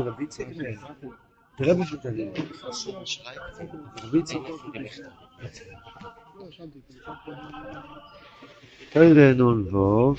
רבי 0.00 0.22
איציק 0.22 0.48
תראה 1.56 1.84
פשוט 1.84 2.06
אני. 2.06 2.30
רבי 4.02 4.18
איציק. 4.18 4.38
תראה 8.90 9.32
נ"ו 9.34 10.14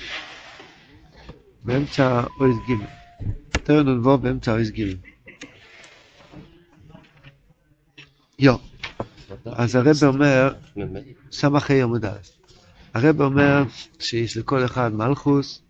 באמצע 1.64 2.24
אויז 2.40 2.56
ג' 2.58 2.86
תראה 3.64 3.84
נ"ו 3.84 4.18
באמצע 4.18 4.52
אויז 4.52 4.72
ג' 4.72 4.96
יו, 8.40 8.56
אז 9.46 9.76
הרב 9.76 10.04
אומר, 10.04 10.54
סמ"ה 11.32 11.60
עמוד 11.84 12.06
א', 12.06 12.18
הרב 12.94 13.22
אומר 13.22 13.64
שיש 14.00 14.38
לכל 14.38 14.66
אחד 14.66 14.94
מלכוס 14.94 15.63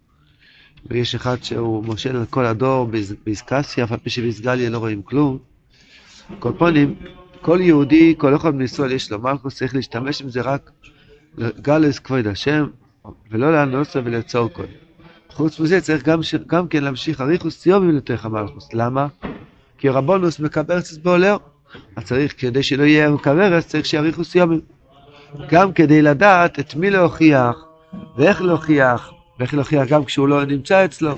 ויש 0.89 1.15
אחד 1.15 1.43
שהוא 1.43 1.83
מושל 1.83 2.15
על 2.15 2.25
כל 2.29 2.45
הדור 2.45 2.89
באיסקסיה, 3.23 3.83
אף 3.83 3.91
על 3.91 3.97
פי 3.97 4.09
שבאיסגליה 4.09 4.69
לא 4.69 4.77
רואים 4.77 5.01
כלום. 5.01 5.37
כל 6.39 6.51
פונים, 6.57 6.95
כל 7.41 7.59
יהודי, 7.61 8.15
כל 8.17 8.35
אחד 8.35 8.55
מישראל 8.55 8.91
יש 8.91 9.11
לו 9.11 9.19
מלכוס, 9.19 9.55
צריך 9.55 9.75
להשתמש 9.75 10.21
עם 10.21 10.29
זה 10.29 10.41
רק 10.41 10.71
לגלס 11.37 11.99
כבוד 11.99 12.27
השם, 12.27 12.67
ולא 13.31 13.53
לאנוסה 13.53 13.99
ולעצור 14.03 14.49
כל. 14.53 14.65
חוץ 15.29 15.59
מזה 15.59 15.81
צריך 15.81 16.03
גם, 16.03 16.19
גם 16.47 16.67
כן 16.67 16.83
להמשיך 16.83 17.21
אריכוס 17.21 17.59
ציובים 17.59 17.91
לתוך 17.91 18.25
המלכוס. 18.25 18.73
למה? 18.73 19.07
כי 19.77 19.89
רבונוס 19.89 20.39
מקבר 20.39 20.77
אצלס 20.77 20.97
בעולר. 20.97 21.37
אז 21.95 22.03
צריך, 22.03 22.33
כדי 22.37 22.63
שלא 22.63 22.83
יהיה 22.83 23.09
מקברס, 23.09 23.67
צריך 23.67 23.85
שיאריכו 23.85 24.23
סיומים. 24.23 24.61
גם 25.49 25.73
כדי 25.73 26.01
לדעת 26.01 26.59
את 26.59 26.75
מי 26.75 26.89
להוכיח, 26.89 27.55
ואיך 28.17 28.41
להוכיח, 28.41 29.11
ואיך 29.43 29.53
להוכיח 29.53 29.87
גם 29.87 30.05
כשהוא 30.05 30.27
לא 30.27 30.45
נמצא 30.45 30.85
אצלו. 30.85 31.17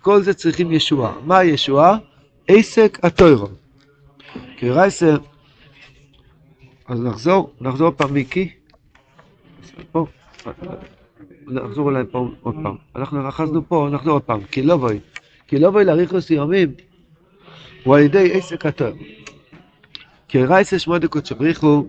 כל 0.00 0.22
זה 0.22 0.34
צריכים 0.34 0.72
ישועה. 0.72 1.12
מה 1.24 1.38
הישועה? 1.38 1.96
עסק 2.48 2.98
התוירו. 3.02 3.48
כי 4.56 4.70
רייסר, 4.70 5.16
אז 6.88 7.00
נחזור, 7.00 7.52
נחזור 7.60 7.90
פעם 7.90 8.14
מיקי. 8.14 8.52
פה, 9.92 10.06
נחזור 11.46 11.84
אולי 11.84 12.02
פה 12.10 12.28
עוד 12.42 12.54
פעם. 12.62 12.76
אנחנו 12.96 13.28
רכזנו 13.28 13.68
פה, 13.68 13.88
נחזור 13.92 14.12
עוד 14.12 14.22
פעם. 14.22 14.40
כי 14.44 14.62
לא 14.62 14.76
בואי. 14.76 14.98
כי 15.46 15.58
לא 15.58 15.70
בואי 15.70 15.84
לאריכוס 15.84 16.30
יומים 16.30 16.72
הוא 17.84 17.96
על 17.96 18.02
ידי 18.02 18.32
עסק 18.32 18.66
התוירו. 18.66 18.98
כי 20.28 20.44
רייסה 20.44 20.78
שמוע 20.78 20.98
דקות 20.98 21.26
שבריחו, 21.26 21.86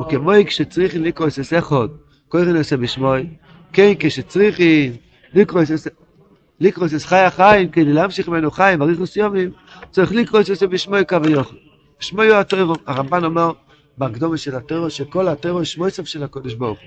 וכמוי 0.00 0.46
כשצריכי 0.46 0.98
לקרוס 0.98 1.38
אס 1.38 1.52
אחד, 1.52 1.88
קוראים 2.28 2.56
עושה 2.56 2.76
בשמוי, 2.76 3.26
כן 3.72 3.92
כשצריכי 3.98 4.90
לקרוס 6.60 6.94
אס 6.94 7.06
חי 7.06 7.16
החיים, 7.16 7.68
כדי 7.68 7.92
להמשיך 7.92 8.28
ממנו 8.28 8.50
חיים, 8.50 8.82
אריכוס 8.82 9.16
יומים, 9.16 9.50
צריך 9.90 10.12
לקרוס 10.12 10.50
אס 10.50 10.62
בשמוי 10.62 11.04
קו 11.04 11.22
ויוכל. 11.22 11.56
שמוי 12.00 12.34
הטרו, 12.34 12.74
הרמב"ן 12.86 13.24
אומר 13.24 13.52
בהקדומה 13.98 14.36
של 14.36 14.56
הטרו, 14.56 14.90
שכל 14.90 15.28
הטרו 15.28 15.64
שמוי 15.64 15.90
סוף 15.90 16.06
של 16.06 16.22
הקודש 16.22 16.54
ברוך 16.54 16.78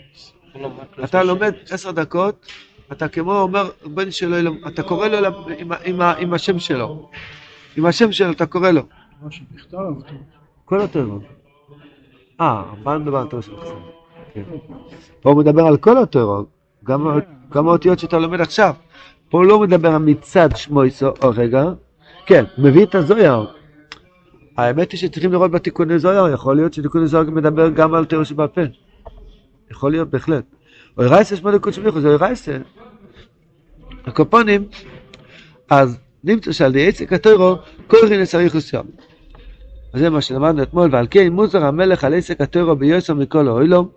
הוא. 0.54 0.72
אתה 1.04 1.24
לומד 1.24 1.54
עשר 1.70 1.92
דקות, 1.92 2.48
אתה 2.92 3.08
כמו 3.08 3.40
אומר 3.40 3.70
בן 3.86 4.12
שלו, 4.12 4.52
אתה 4.68 4.84
קורא 4.84 5.08
לו 5.08 5.28
עם 6.18 6.34
השם 6.34 6.60
שלו. 6.60 7.10
עם 7.78 7.86
השם 7.86 8.12
שלו 8.12 8.32
אתה 8.32 8.46
קורא 8.46 8.72
לו. 8.72 8.82
כל 10.66 10.82
התיאוריות. 10.82 11.24
אה, 12.42 12.48
הרמב"ן 12.48 13.02
מדבר 13.02 13.18
על 13.18 13.28
תיאוריות 13.28 13.46
של. 13.66 13.74
כן. 14.34 14.44
פה 15.22 15.30
הוא 15.30 15.40
מדבר 15.40 15.62
על 15.68 15.78
כל 15.78 15.98
התיאוריות, 15.98 16.48
גם 16.84 17.68
האותיות 17.68 18.00
שאתה 18.00 18.20
לומד 18.20 18.42
עכשיו. 18.42 18.74
פה 19.30 19.46
לא 19.46 19.60
מדבר 19.60 19.98
מצד 19.98 20.50
שמויסו, 20.56 21.08
או 21.24 21.32
רגע, 21.36 21.64
כן, 22.26 22.46
מביא 22.58 22.84
את 22.84 22.96
הזויר. 22.96 23.46
האמת 24.58 24.92
היא 24.92 25.00
שצריכים 25.00 25.32
לראות 25.32 25.52
בתיקוני 25.52 26.00
זויר, 26.00 26.34
יכול 26.34 26.56
להיות 26.56 26.74
שתיקוני 26.74 27.08
זויר 27.08 27.24
מדבר 27.24 27.70
גם 27.70 27.94
על 27.94 28.06
תיאוריות 28.06 28.28
שבעל 28.28 28.48
פה. 28.48 28.62
יכול 29.72 29.92
להיות 29.92 30.10
בהחלט. 30.10 30.44
אוי 30.98 31.08
רייסה 31.08 31.36
שמונה 31.36 31.60
קודש 31.60 31.80
מיכו, 31.80 32.02
זה 32.02 32.08
אוי 32.08 32.18
רייסה. 32.18 32.58
הקופונים, 34.06 34.66
אז 35.70 36.00
נמצא 36.24 36.52
שעל 36.52 36.72
די 36.72 36.88
עסק 36.88 37.14
התוירו, 37.14 37.56
כל 37.88 37.98
רינס 38.10 38.36
אריכוס 38.36 38.74
יום. 38.74 38.86
וזה 39.94 40.10
מה 40.10 40.22
שלמדנו 40.22 40.64
אתמול, 40.64 40.90
ועל 40.92 41.08
כן 41.12 41.28
מוזר 41.28 41.66
המלך 41.66 42.04
על 42.04 42.14
עסק 42.14 42.42
הטרו 42.42 42.76
ביוסר 42.76 43.14
מכל 43.14 43.48
האוילום, 43.48 43.88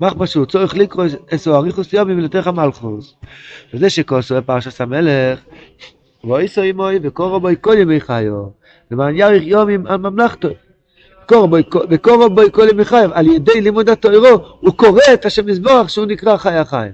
מחבא 0.00 0.26
שהוא 0.26 0.46
צורך 0.46 0.76
לקרוא 0.76 1.04
אסו 1.34 1.56
אריכוס 1.56 1.92
יומים 1.92 2.18
ולתך 2.18 2.46
המלכוס. 2.46 3.14
וזה 3.74 3.90
שכוסו 3.90 4.34
בפרשת 4.36 4.80
המלך, 4.80 5.40
ואיסו 6.24 6.62
עמוי 6.62 6.98
וקורו 7.02 7.40
בוי 7.40 7.54
כל 7.60 7.74
ימי 7.78 8.00
חיו, 8.00 8.44
למען 8.90 9.16
יאריך 9.16 9.42
יומים 9.46 9.86
על 9.86 9.96
ממלכתו. 9.96 10.48
וקורו 11.90 12.30
בוי 12.30 12.50
כל 12.52 12.66
ימי 12.70 12.84
חיו, 12.84 13.10
על 13.14 13.26
ידי 13.26 13.60
לימוד 13.60 13.88
התוירו, 13.88 14.44
הוא 14.60 14.74
קורא 14.74 15.00
את 15.14 15.26
השם 15.26 15.46
מזבוח 15.46 15.88
שהוא 15.88 16.06
נקרא 16.06 16.36
חי 16.36 16.54
החיים. 16.54 16.92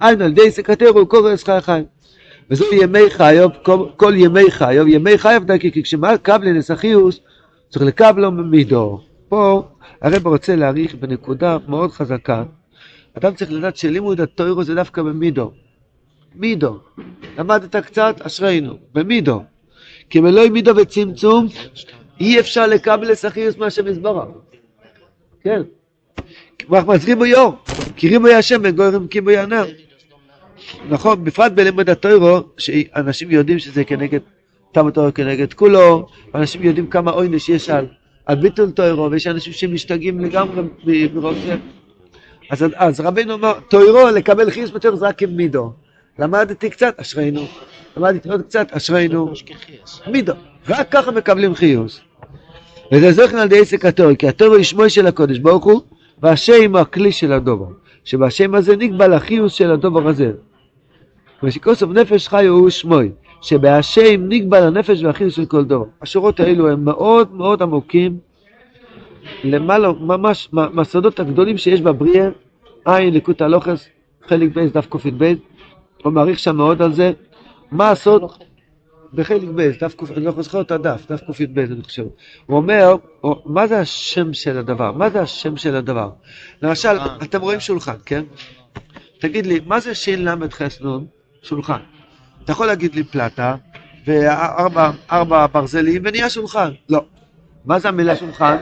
היינו 0.00 0.24
על 0.24 0.30
ידי 0.30 0.46
עסק 0.46 0.70
הטרו 0.70 0.98
הוא 0.98 1.08
קורא 1.08 1.32
את 1.32 1.42
חי 1.42 1.52
החיים. 1.52 1.84
וזו 2.50 2.64
ימי 2.72 3.10
חיוב, 3.10 3.52
כל 3.96 4.12
ימי 4.16 4.50
חיוב, 4.50 4.88
ימי 4.88 5.18
חיוב, 5.18 5.56
כי 5.58 5.82
כשמקבלין 5.82 6.56
אסחיוס, 6.56 7.20
צריך 7.72 7.84
לקבלו 7.84 8.32
ממידו. 8.32 9.00
פה 9.28 9.62
הרב 10.02 10.26
רוצה 10.26 10.56
להעריך 10.56 10.94
בנקודה 10.94 11.56
מאוד 11.68 11.90
חזקה. 11.90 12.44
אדם 13.14 13.34
צריך 13.34 13.52
לדעת 13.52 13.76
שלימוד 13.76 14.20
התוירו 14.20 14.64
זה 14.64 14.74
דווקא 14.74 15.02
במידו. 15.02 15.52
מידו. 16.34 16.78
למדת 17.38 17.76
קצת, 17.76 18.16
אשרינו. 18.20 18.78
במידו. 18.94 19.42
כי 20.10 20.20
מלוא 20.20 20.48
מידו 20.48 20.76
וצמצום, 20.76 21.46
אי 22.20 22.40
אפשר 22.40 22.66
לקבל 22.66 23.10
לסחיוס 23.10 23.56
מהשם 23.56 23.86
יזברך. 23.86 24.28
כן. 25.42 25.62
אנחנו 26.72 26.92
מזרים 26.92 27.18
בו 27.18 27.26
יור. 27.26 27.54
כי 27.96 28.08
ריבו 28.08 28.28
השם 28.28 28.60
וגוירים 28.64 29.08
קיבו 29.08 29.30
ינר. 29.30 29.64
נכון, 30.88 31.24
בפרט 31.24 31.52
בלימוד 31.52 31.90
התוירו, 31.90 32.40
שאנשים 32.58 33.30
יודעים 33.30 33.58
שזה 33.58 33.84
כנגד 33.84 34.20
תמה 34.72 34.90
תורה 34.90 35.12
כנגד 35.12 35.52
כולו, 35.52 36.06
ואנשים 36.34 36.62
יודעים 36.62 36.86
כמה 36.86 37.10
עונש 37.10 37.48
יש 37.48 37.70
על, 37.70 37.86
על 38.26 38.36
ביטול 38.36 38.70
תוירו, 38.70 39.10
ויש 39.10 39.26
אנשים 39.26 39.52
שמשתגעים 39.52 40.20
לגמרי 40.20 40.62
מרוב 41.14 41.34
זה. 41.44 41.56
אז, 42.50 42.64
אז 42.74 43.00
רבינו 43.00 43.32
אומר, 43.32 43.52
תוירו 43.68 44.08
לקבל 44.14 44.50
חיוס 44.50 44.70
בתוירו 44.70 44.96
זה 44.96 45.06
רק 45.08 45.22
עם 45.22 45.36
מידו. 45.36 45.72
למדתי 46.18 46.70
קצת, 46.70 46.94
אשרינו. 47.00 47.46
למדתי 47.96 48.28
עוד 48.28 48.42
קצת, 48.42 48.66
אשרינו. 48.70 49.32
מידו. 50.06 50.32
רק 50.68 50.92
ככה 50.92 51.10
מקבלים 51.10 51.54
חיוס. 51.54 52.00
וזה 52.92 53.12
זוכן 53.12 53.36
על 53.36 53.46
ידי 53.46 53.60
עסק 53.60 53.84
התוירו, 53.84 54.18
כי 54.18 54.28
התוירו 54.28 54.54
היא 54.54 54.64
שמו 54.64 54.90
של 54.90 55.06
הקודש 55.06 55.38
ברוך 55.38 55.64
הוא, 55.64 55.80
והשם 56.22 56.70
הוא 56.72 56.80
הכלי 56.80 57.12
של 57.12 57.32
הדובר. 57.32 57.66
שבשם 58.04 58.54
הזה 58.54 58.76
נקבע 58.76 59.08
לחיוס 59.08 59.52
של 59.52 59.70
הדובר 59.70 60.08
הזה. 60.08 60.32
ושכוסף 61.42 61.86
נפש 61.86 62.28
חי 62.28 62.46
הוא 62.46 62.70
שמוי. 62.70 63.10
שבהשם 63.42 64.28
נקבע 64.28 64.60
לנפש 64.60 65.02
והחיוס 65.02 65.34
של 65.34 65.46
כל 65.46 65.64
דור. 65.64 65.86
השורות 66.02 66.40
האלו 66.40 66.70
הם 66.70 66.84
מאוד 66.84 67.34
מאוד 67.34 67.62
עמוקים, 67.62 68.18
למעלה, 69.44 69.92
ממש, 69.92 70.48
מהסודות 70.52 71.20
הגדולים 71.20 71.58
שיש 71.58 71.80
בבריאה, 71.80 72.28
עין 72.84 73.14
ליקוט 73.14 73.42
הלוכס, 73.42 73.88
חלק 74.28 74.54
בייס 74.54 74.72
דף 74.72 74.86
ק"ב, 74.86 75.34
הוא 76.02 76.12
מעריך 76.12 76.38
שם 76.38 76.56
מאוד 76.56 76.82
על 76.82 76.92
זה, 76.92 77.12
מה 77.70 77.90
הסוד, 77.90 78.22
בחלק 79.14 79.48
בייס, 79.48 79.82
דף 79.82 79.94
ק"ב, 79.94 80.12
אני 80.12 80.24
לא 80.24 80.32
זוכר 80.42 80.60
את 80.60 80.70
הדף, 80.70 81.12
דף 81.12 81.20
ק"ב 81.20 81.58
אני 81.58 81.82
חושב, 81.82 82.04
הוא 82.46 82.56
אומר, 82.56 82.96
מה 83.44 83.66
זה 83.66 83.78
השם 83.78 84.32
של 84.32 84.58
הדבר? 84.58 84.92
מה 84.92 85.10
זה 85.10 85.20
השם 85.20 85.56
של 85.56 85.76
הדבר? 85.76 86.10
למשל, 86.62 86.96
אתם 87.22 87.40
רואים 87.40 87.60
שולחן, 87.60 87.96
כן? 88.06 88.22
תגיד 89.18 89.46
לי, 89.46 89.60
מה 89.66 89.80
זה 89.80 89.94
של"ח 89.94 90.62
נ' 90.62 91.06
שולחן? 91.42 91.80
אתה 92.44 92.52
יכול 92.52 92.66
להגיד 92.66 92.94
לי 92.94 93.04
פלטה 93.04 93.54
וארבע 94.06 95.46
ברזלים 95.52 96.02
ונהיה 96.04 96.30
שולחן. 96.30 96.70
לא. 96.88 97.04
מה 97.64 97.78
זה 97.78 97.88
המילה 97.88 98.16
שולחן? 98.16 98.56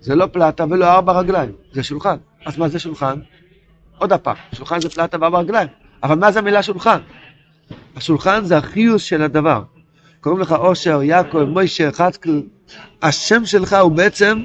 זה 0.00 0.14
לא 0.14 0.26
פלטה 0.32 0.64
ולא 0.70 0.92
ארבע 0.92 1.12
רגליים, 1.12 1.52
זה 1.72 1.82
שולחן. 1.82 2.16
אז 2.46 2.58
מה 2.58 2.68
זה 2.68 2.78
שולחן? 2.78 3.18
עוד 3.98 4.12
הפעם, 4.12 4.36
שולחן 4.52 4.80
זה 4.80 4.88
פלטה 4.88 5.16
וארבע 5.20 5.38
רגליים. 5.38 5.68
אבל 6.02 6.14
מה 6.14 6.32
זה 6.32 6.38
המילה 6.38 6.62
שולחן? 6.62 6.98
השולחן 7.96 8.44
זה 8.44 8.56
החיוס 8.56 9.02
של 9.02 9.22
הדבר. 9.22 9.62
קוראים 10.20 10.40
לך 10.40 10.52
אושר, 10.52 11.02
יעקב, 11.02 11.44
מוישה, 11.44 11.92
חצקל. 11.92 12.42
השם 13.02 13.46
שלך 13.46 13.72
הוא 13.72 13.92
בעצם 13.92 14.42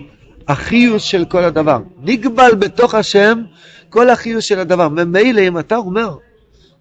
החיוס 0.47 1.03
של 1.03 1.25
כל 1.25 1.43
הדבר. 1.43 1.79
נגבל 2.01 2.55
בתוך 2.59 2.95
השם 2.95 3.41
כל 3.89 4.09
החיוס 4.09 4.45
של 4.45 4.59
הדבר. 4.59 4.89
ממילא 4.89 5.41
אם 5.41 5.59
אתה 5.59 5.75
אומר 5.75 6.17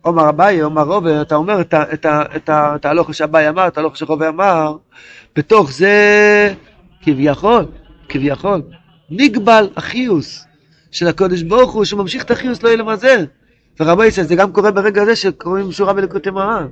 עומר 0.03 0.29
אביי, 0.29 0.61
עומר 0.61 0.83
רובה, 0.83 1.23
אתה 1.23 1.35
אומר 1.35 1.61
את 2.11 2.85
ההלוך 2.85 3.15
שאביי 3.15 3.49
אמר, 3.49 3.67
את 3.67 3.77
ההלוך 3.77 3.97
שרובה 3.97 4.29
אמר, 4.29 4.77
בתוך 5.37 5.73
זה 5.73 6.55
כביכול, 7.03 7.65
כביכול, 8.09 8.63
נגבל 9.11 9.69
החיוס 9.77 10.45
של 10.91 11.09
הקודש 11.09 11.43
ברוך 11.43 11.73
הוא, 11.73 11.85
שממשיך 11.85 12.25
את 12.25 12.31
החיוס 12.31 12.63
לא 12.63 12.69
יהיה 12.69 12.77
למזל. 12.77 13.27
ורבי 13.81 14.07
ישראל, 14.07 14.27
זה 14.27 14.35
גם 14.35 14.53
קורה 14.53 14.71
ברגע 14.71 15.03
הזה 15.03 15.17
שקוראים 15.17 15.73
שורה 15.73 15.93
בלקוטי 15.93 16.31
מרן. 16.31 16.67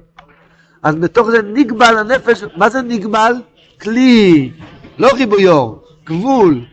אז 0.83 0.95
בתוך 0.95 1.31
זה 1.31 1.43
נגבל 1.43 1.99
הנפש, 1.99 2.45
מה 2.57 2.69
זה 2.69 2.83
נגבל? 2.83 3.33
כלי, 3.81 4.53
לא 4.99 5.09
חיבויור, 5.17 5.85
גבול, 6.07 6.65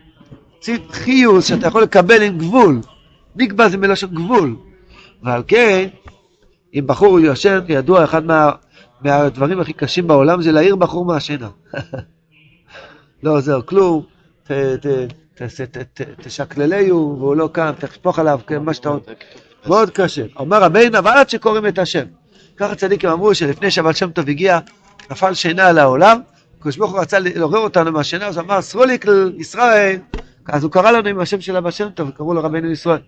חיוס 0.90 1.46
שאתה 1.46 1.66
יכול 1.66 1.82
לקבל 1.82 2.22
עם 2.22 2.38
גבול. 2.38 2.80
נגבל 3.36 3.68
זה 3.68 3.76
מלשון 3.76 4.10
גבול. 4.10 4.56
ועל 5.22 5.42
כן, 5.46 5.88
אם 6.78 6.86
בחור 6.86 7.20
ישן, 7.20 7.60
ידוע, 7.68 8.04
אחד 8.04 8.24
מה, 8.24 8.50
מהדברים 9.00 9.60
הכי 9.60 9.72
קשים 9.72 10.06
בעולם 10.06 10.42
זה 10.42 10.52
להעיר 10.52 10.76
בחור 10.76 11.04
מהשינה. 11.04 11.48
לא 13.22 13.30
עוזר 13.30 13.60
כלום, 13.62 14.02
ת, 14.44 14.50
ת, 14.50 14.86
ת, 15.34 15.42
ת, 15.42 15.78
ת, 15.94 16.00
תשקלליו, 16.20 16.96
והוא 16.96 17.36
לא 17.36 17.48
קם, 17.52 17.72
תשפוך 17.80 18.18
עליו, 18.18 18.40
כן, 18.46 18.62
מה 18.62 18.74
שאתה. 18.74 18.90
מאוד 19.66 19.90
קשה. 19.90 20.22
אומר 20.36 20.62
רבינו, 20.62 20.98
אבל 20.98 21.10
עד 21.10 21.30
שקוראים 21.30 21.66
את 21.66 21.78
השם. 21.78 22.04
ככה 22.56 22.74
צדיקים 22.74 23.10
אמרו 23.10 23.34
שלפני 23.34 23.70
שהבעל 23.70 23.92
שם 23.92 24.10
טוב 24.10 24.28
הגיע, 24.28 24.58
נפל 25.10 25.34
שינה 25.34 25.66
על 25.66 25.78
העולם, 25.78 26.20
הקדוש 26.58 26.76
ברוך 26.76 26.92
הוא 26.92 27.00
רצה 27.00 27.18
לעורר 27.18 27.58
אותנו 27.58 27.92
מהשינה, 27.92 28.26
אז 28.26 28.38
אמר, 28.38 28.62
סרוליק 28.62 29.04
ישראל, 29.38 29.98
אז 30.48 30.64
הוא 30.64 30.72
קרא 30.72 30.90
לנו 30.90 31.08
עם 31.08 31.20
השם 31.20 31.40
של 31.40 31.56
אבא 31.56 31.70
שם 31.70 31.88
טוב, 31.94 32.10
קראו 32.10 32.34
לו 32.34 32.42
רבינו 32.42 32.70
ישראל. 32.70 33.00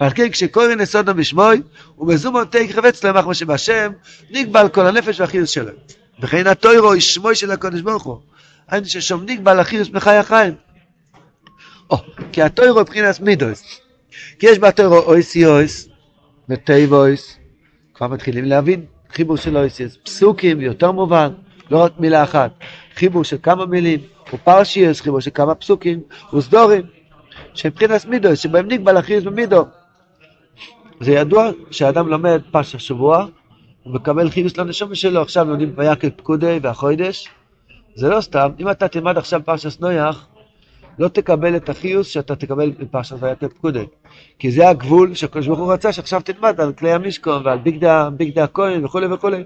ועל 0.00 0.10
כן 0.14 0.30
כשקוראים 0.30 0.80
נסודו 0.80 1.14
בשמוי, 1.14 1.62
ובזומו 1.98 2.44
תיק 2.44 2.70
חפץ 2.70 3.04
להם 3.04 3.16
אחמא 3.16 3.34
שבשם, 3.34 3.92
נגבל 4.30 4.68
כל 4.68 4.86
הנפש 4.86 5.20
והחיוס 5.20 5.50
שלהם. 5.50 5.74
וכן 6.20 6.46
התוירו 6.46 6.92
היא 6.92 7.00
שמוי 7.00 7.34
של 7.34 7.50
הקדוש 7.50 7.80
ברוך 7.80 8.02
הוא. 8.02 8.16
היינו 8.68 8.86
ששום 8.86 9.22
נגבל 9.26 9.60
החיוס 9.60 9.90
מחי 9.90 10.16
החיים. 10.16 10.54
או, 11.90 11.96
כי 12.32 12.42
התוירו 12.42 12.80
מבחינת 12.80 13.20
מידוס. 13.20 13.80
כי 14.38 14.46
יש 14.46 14.58
בתוירו 14.58 14.98
אויסי 14.98 15.46
אויס, 15.46 15.88
וטייבויס, 16.48 17.36
כבר 17.94 18.06
מתחילים 18.06 18.44
להבין 18.44 18.84
חיבור 19.12 19.36
של 19.36 19.56
אויסיס, 19.56 19.96
פסוקים 20.04 20.60
יותר 20.60 20.92
מובן, 20.92 21.32
לא 21.70 21.78
רק 21.78 21.92
מילה 21.98 22.22
אחת, 22.22 22.50
חיבור 23.00 23.24
של 23.24 23.36
כמה 23.42 23.66
מילים, 23.66 24.00
ופרשיוס, 24.34 25.00
חיבור 25.00 25.20
של 25.20 25.30
כמה 25.34 25.54
פסוקים, 25.54 26.00
וסדורים, 26.34 26.82
שמבחינת 27.54 28.04
מידו, 28.04 28.36
שבהם 28.36 28.68
נקבע 28.68 28.92
להכריז 28.92 29.24
במידו. 29.24 29.64
זה 31.00 31.12
ידוע 31.12 31.50
שאדם 31.70 32.08
לומד 32.08 32.40
פרשת 32.50 32.80
שבוע, 32.80 33.26
הוא 33.82 33.94
מקבל 33.94 34.30
חיוס 34.30 34.56
לנשום 34.56 34.94
שלו, 34.94 35.22
עכשיו 35.22 35.44
לומדים 35.44 35.72
ויקל 35.76 36.10
פקודי 36.16 36.58
והחוידש, 36.62 37.28
זה 37.94 38.08
לא 38.08 38.20
סתם, 38.20 38.50
אם 38.60 38.70
אתה 38.70 38.88
תלמד 38.88 39.18
עכשיו 39.18 39.40
פרשת 39.44 39.80
נויח, 39.80 40.26
לא 40.98 41.08
תקבל 41.08 41.56
את 41.56 41.68
החיוס 41.68 42.06
שאתה 42.06 42.36
תקבל 42.36 42.70
בפרשת 42.70 43.16
ויקל 43.20 43.48
פקודי. 43.48 43.84
כי 44.38 44.50
זה 44.50 44.68
הגבול 44.68 45.14
שהקדוש 45.14 45.46
ברוך 45.46 45.58
הוא 45.58 45.72
רצה 45.72 45.92
שעכשיו 45.92 46.20
תלמד 46.20 46.60
על 46.60 46.72
כלי 46.72 46.92
המשכון 46.92 47.46
ועל 47.46 47.58
ביגדה 47.58 48.44
הכהן 48.44 48.84
וכולי 48.84 49.06
וכולי. 49.06 49.44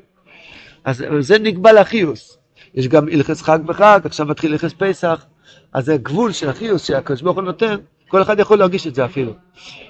אז 0.84 1.04
זה 1.20 1.38
נקבע 1.38 1.72
לחיוס. 1.72 2.44
יש 2.75 2.88
גם 2.88 3.09
הלכס 3.09 3.43
חג 3.43 3.59
בחג, 3.67 4.00
עכשיו 4.05 4.26
מתחיל 4.26 4.53
הלכס 4.53 4.73
פסח, 4.79 5.25
אז 5.73 5.85
זה 5.85 5.97
גבול 5.97 6.32
של 6.32 6.49
החיוס 6.49 6.85
שהקדוש 6.85 7.23
ברוך 7.23 7.37
הוא 7.37 7.44
נותן, 7.44 7.76
כל 8.09 8.23
אחד 8.23 8.38
יכול 8.38 8.59
להרגיש 8.59 8.87
את 8.87 8.94
זה 8.94 9.05
אפילו. 9.05 9.32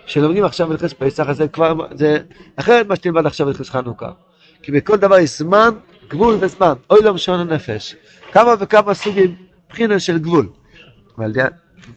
כשלומדים 0.07 0.45
עכשיו 0.45 0.71
הלכס 0.71 0.93
פסח, 0.93 1.29
אז 1.29 1.37
זה 1.37 1.49
כבר, 1.49 1.75
זה 1.95 2.19
אחרת 2.57 2.87
מה 2.87 2.97
שתלמד 2.97 3.27
עכשיו 3.27 3.49
הלכס 3.49 3.71
חנוכה. 3.71 4.11
כי 4.63 4.73
בכל 4.73 4.97
דבר 4.97 5.19
יש 5.19 5.39
זמן, 5.39 5.71
גבול 6.09 6.37
וזמן, 6.41 6.73
אוי 6.91 7.01
לא 7.03 7.15
משון 7.15 7.41
הנפש. 7.41 7.97
כמה 8.33 8.55
וכמה 8.61 8.95
סוגים, 8.95 9.35
בחינה 9.71 9.99
של 9.99 10.19
גבול. 10.19 10.49
ועל 11.19 11.33
דעת 11.33 11.53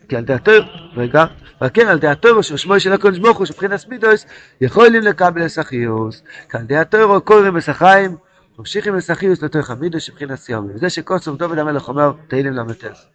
כי 0.09 0.15
על 0.15 0.23
דעת 0.23 0.45
תויר, 0.45 0.65
רגע, 0.97 1.25
וכן 1.63 1.87
על 1.87 1.99
דעת 1.99 2.21
תויר 2.21 2.41
ששמו 2.41 2.79
של 2.79 2.93
הקודש 2.93 3.19
ברוך 3.19 3.37
הוא 3.37 3.45
שבחינס 3.45 3.87
מידוס 3.87 4.25
יכולים 4.61 5.01
לקבל 5.01 5.45
אסחיוס, 5.45 6.23
כי 6.51 6.57
על 6.57 6.63
דעת 6.63 6.91
תויר 6.91 7.19
כל 7.23 7.47
רמס 7.47 7.69
החיים 7.69 8.15
ממשיכים 8.59 8.95
לסחיוס 8.95 9.41
לתוך 9.41 9.69
המידוס 9.69 10.03
שבחינס 10.03 10.39
סיומי, 10.39 10.73
וזה 10.73 10.89
שקוסוף 10.89 11.37
דוד 11.37 11.59
המלך 11.59 11.87
אומר 11.87 12.11
תהילים 12.27 12.53
למטס. 12.53 13.05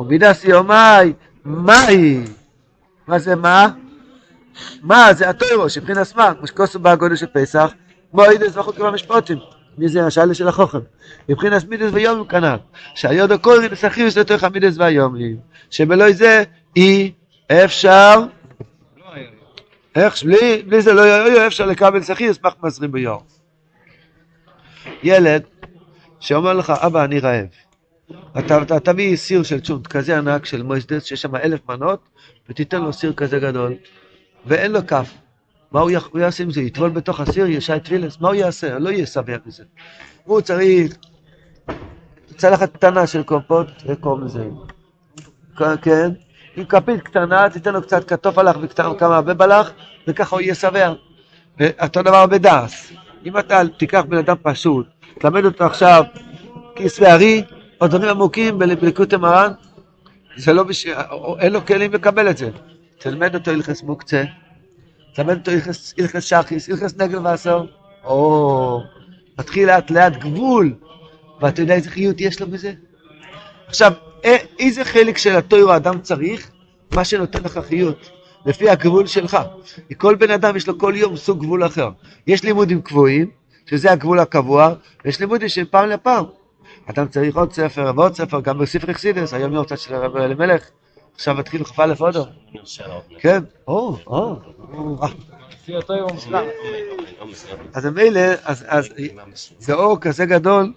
ומידה 0.00 0.34
סיומי, 0.34 1.12
מהי? 1.44 2.24
מה 3.06 3.18
זה 3.18 3.36
מה? 3.36 3.68
מה 4.82 5.14
זה 5.14 5.28
התוירו 5.28 5.70
שבחינס 5.70 6.14
מה? 6.14 6.34
כמו 6.34 6.46
שקוסוף 6.46 6.82
בגודל 6.82 7.16
של 7.16 7.26
פסח, 7.26 7.72
כמו 8.10 8.24
אידס 8.24 8.56
וחוקים 8.56 8.84
המשפוטים. 8.84 9.38
מי 9.78 9.88
זה 9.88 10.06
השאלה 10.06 10.34
של 10.34 10.48
החוכם? 10.48 10.78
מבחינת 11.28 11.68
מידס 11.68 11.90
ויומים 11.92 12.26
כנ"ל, 12.26 12.56
שהיודו 12.94 13.38
קוראים 13.38 13.72
לסחיוס 13.72 14.18
לתוך 14.18 14.44
המידס 14.44 14.78
והיומים, 14.78 15.36
שבלוי 15.70 16.14
זה 16.14 16.44
אי 16.76 17.12
אפשר, 17.64 18.22
איך, 19.94 20.24
בלי, 20.24 20.62
בלי 20.66 20.82
זה 20.82 20.92
לא 20.92 21.00
יהיה 21.00 21.46
אפשר 21.46 21.66
לקבל 21.66 22.02
סחיוס, 22.02 22.38
מזרים 22.62 22.92
ביום. 22.92 23.39
ילד 25.02 25.42
שאומר 26.20 26.52
לך, 26.52 26.70
אבא, 26.70 27.04
אני 27.04 27.20
רעב. 27.20 27.46
אתה, 28.38 28.62
אתה 28.62 28.80
תביא 28.80 29.16
סיר 29.16 29.42
של 29.42 29.60
צ'ונט 29.60 29.86
כזה 29.86 30.18
ענק 30.18 30.44
של 30.44 30.62
מויסדס, 30.62 31.04
שיש 31.04 31.22
שם 31.22 31.36
אלף 31.36 31.60
מנות, 31.68 32.00
ותיתן 32.48 32.82
לו 32.82 32.92
סיר 32.92 33.12
כזה 33.12 33.38
גדול, 33.38 33.74
ואין 34.46 34.72
לו 34.72 34.86
כף. 34.86 35.14
מה 35.72 35.80
הוא, 35.80 35.90
הוא 36.10 36.20
יעשה 36.20 36.44
עם 36.44 36.50
זה? 36.50 36.60
יטבול 36.60 36.90
בתוך 36.90 37.20
הסיר, 37.20 37.46
ישי 37.46 37.80
טבילס? 37.84 38.20
מה 38.20 38.28
הוא 38.28 38.34
יעשה? 38.34 38.78
לא 38.78 38.90
יהיה 38.90 39.06
שבע 39.06 39.36
מזה. 39.46 39.64
הוא 40.24 40.40
צריך 40.40 40.96
צלחת 42.36 42.72
קטנה 42.72 43.06
של 43.06 43.22
קומפוט, 43.22 43.66
איך 43.88 43.98
קוראים 43.98 44.24
לזה? 44.24 44.48
כן, 45.82 46.10
עם 46.56 46.64
כפית 46.64 47.02
קטנה, 47.02 47.50
תיתן 47.50 47.72
לו 47.72 47.82
קצת 47.82 48.08
כתוף 48.08 48.38
הלך 48.38 48.56
וכמה 48.62 49.16
הרבה 49.16 49.34
בלח, 49.34 49.72
וככה 50.08 50.36
הוא 50.36 50.40
יהיה 50.40 50.54
שבע. 50.54 50.92
ואותו 51.58 52.02
דבר 52.02 52.26
בדס. 52.26 52.92
אם 53.26 53.38
אתה 53.38 53.62
תיקח 53.78 54.00
בן 54.08 54.16
אדם 54.16 54.36
פשוט, 54.42 54.86
תלמד 55.18 55.44
אותו 55.44 55.64
עכשיו 55.64 56.04
כיס 56.74 57.00
וארי, 57.00 57.42
או 57.80 57.86
דברים 57.86 58.08
עמוקים 58.08 58.58
בליקוטי 58.58 59.16
מרן, 59.16 59.52
זה 60.36 60.52
לא 60.52 60.62
בשביל, 60.62 60.94
אין 61.38 61.52
לו 61.52 61.66
כלים 61.66 61.92
לקבל 61.92 62.30
את 62.30 62.36
זה. 62.36 62.50
תלמד 62.98 63.34
אותו 63.34 63.50
הלכס 63.50 63.82
מוקצה, 63.82 64.24
תלמד 65.14 65.38
אותו 65.38 65.50
הלכס 65.98 66.24
שחיס, 66.24 66.68
הלכס 66.68 66.96
נגל 66.96 67.18
ועשור, 67.18 67.66
או, 68.04 68.80
מתחיל 69.38 69.68
לאט 69.68 69.90
לאט 69.90 70.16
גבול, 70.16 70.74
ואתה 71.40 71.62
יודע 71.62 71.74
איזה 71.74 71.90
חיות 71.90 72.20
יש 72.20 72.40
לו 72.40 72.46
בזה? 72.46 72.72
עכשיו, 73.66 73.92
איזה 74.58 74.84
חלק 74.84 75.18
של 75.18 75.36
התוירו 75.36 75.72
האדם 75.72 76.00
צריך? 76.00 76.50
מה 76.94 77.04
שנותן 77.04 77.42
לך 77.44 77.60
חיות, 77.68 78.10
לפי 78.46 78.70
הגבול 78.70 79.06
שלך. 79.06 79.38
כל 79.96 80.14
בן 80.14 80.30
אדם 80.30 80.56
יש 80.56 80.68
לו 80.68 80.78
כל 80.78 80.92
יום 80.96 81.16
סוג 81.16 81.38
גבול 81.40 81.66
אחר. 81.66 81.90
יש 82.26 82.44
לימודים 82.44 82.82
קבועים, 82.82 83.30
שזה 83.66 83.92
הגבול 83.92 84.18
הקבוע, 84.18 84.74
ויש 85.04 85.20
לימודים 85.20 85.48
שהם 85.48 85.66
פעם 85.70 85.88
לפעם. 85.88 86.24
אדם 86.86 87.08
צריך 87.08 87.36
עוד 87.36 87.52
ספר 87.52 87.92
ועוד 87.96 88.14
ספר, 88.14 88.40
גם 88.40 88.58
בספר 88.58 88.90
אקסידס, 88.90 89.34
היום 89.34 89.52
יום 89.52 89.64
קצת 89.64 89.78
של 89.78 89.94
הרב 89.94 90.16
אלימלך, 90.16 90.70
עכשיו 91.14 91.34
מתחיל 91.34 91.64
כ"א 91.64 91.94
עוד. 91.98 92.16
כן, 93.18 93.42
או, 93.68 93.96
או. 94.06 94.36
אז 97.74 97.86
מילא, 97.86 98.20
אז 98.44 98.64
זה 99.58 99.74
אור 99.74 100.00
כזה 100.00 100.26
גדול, 100.26 100.72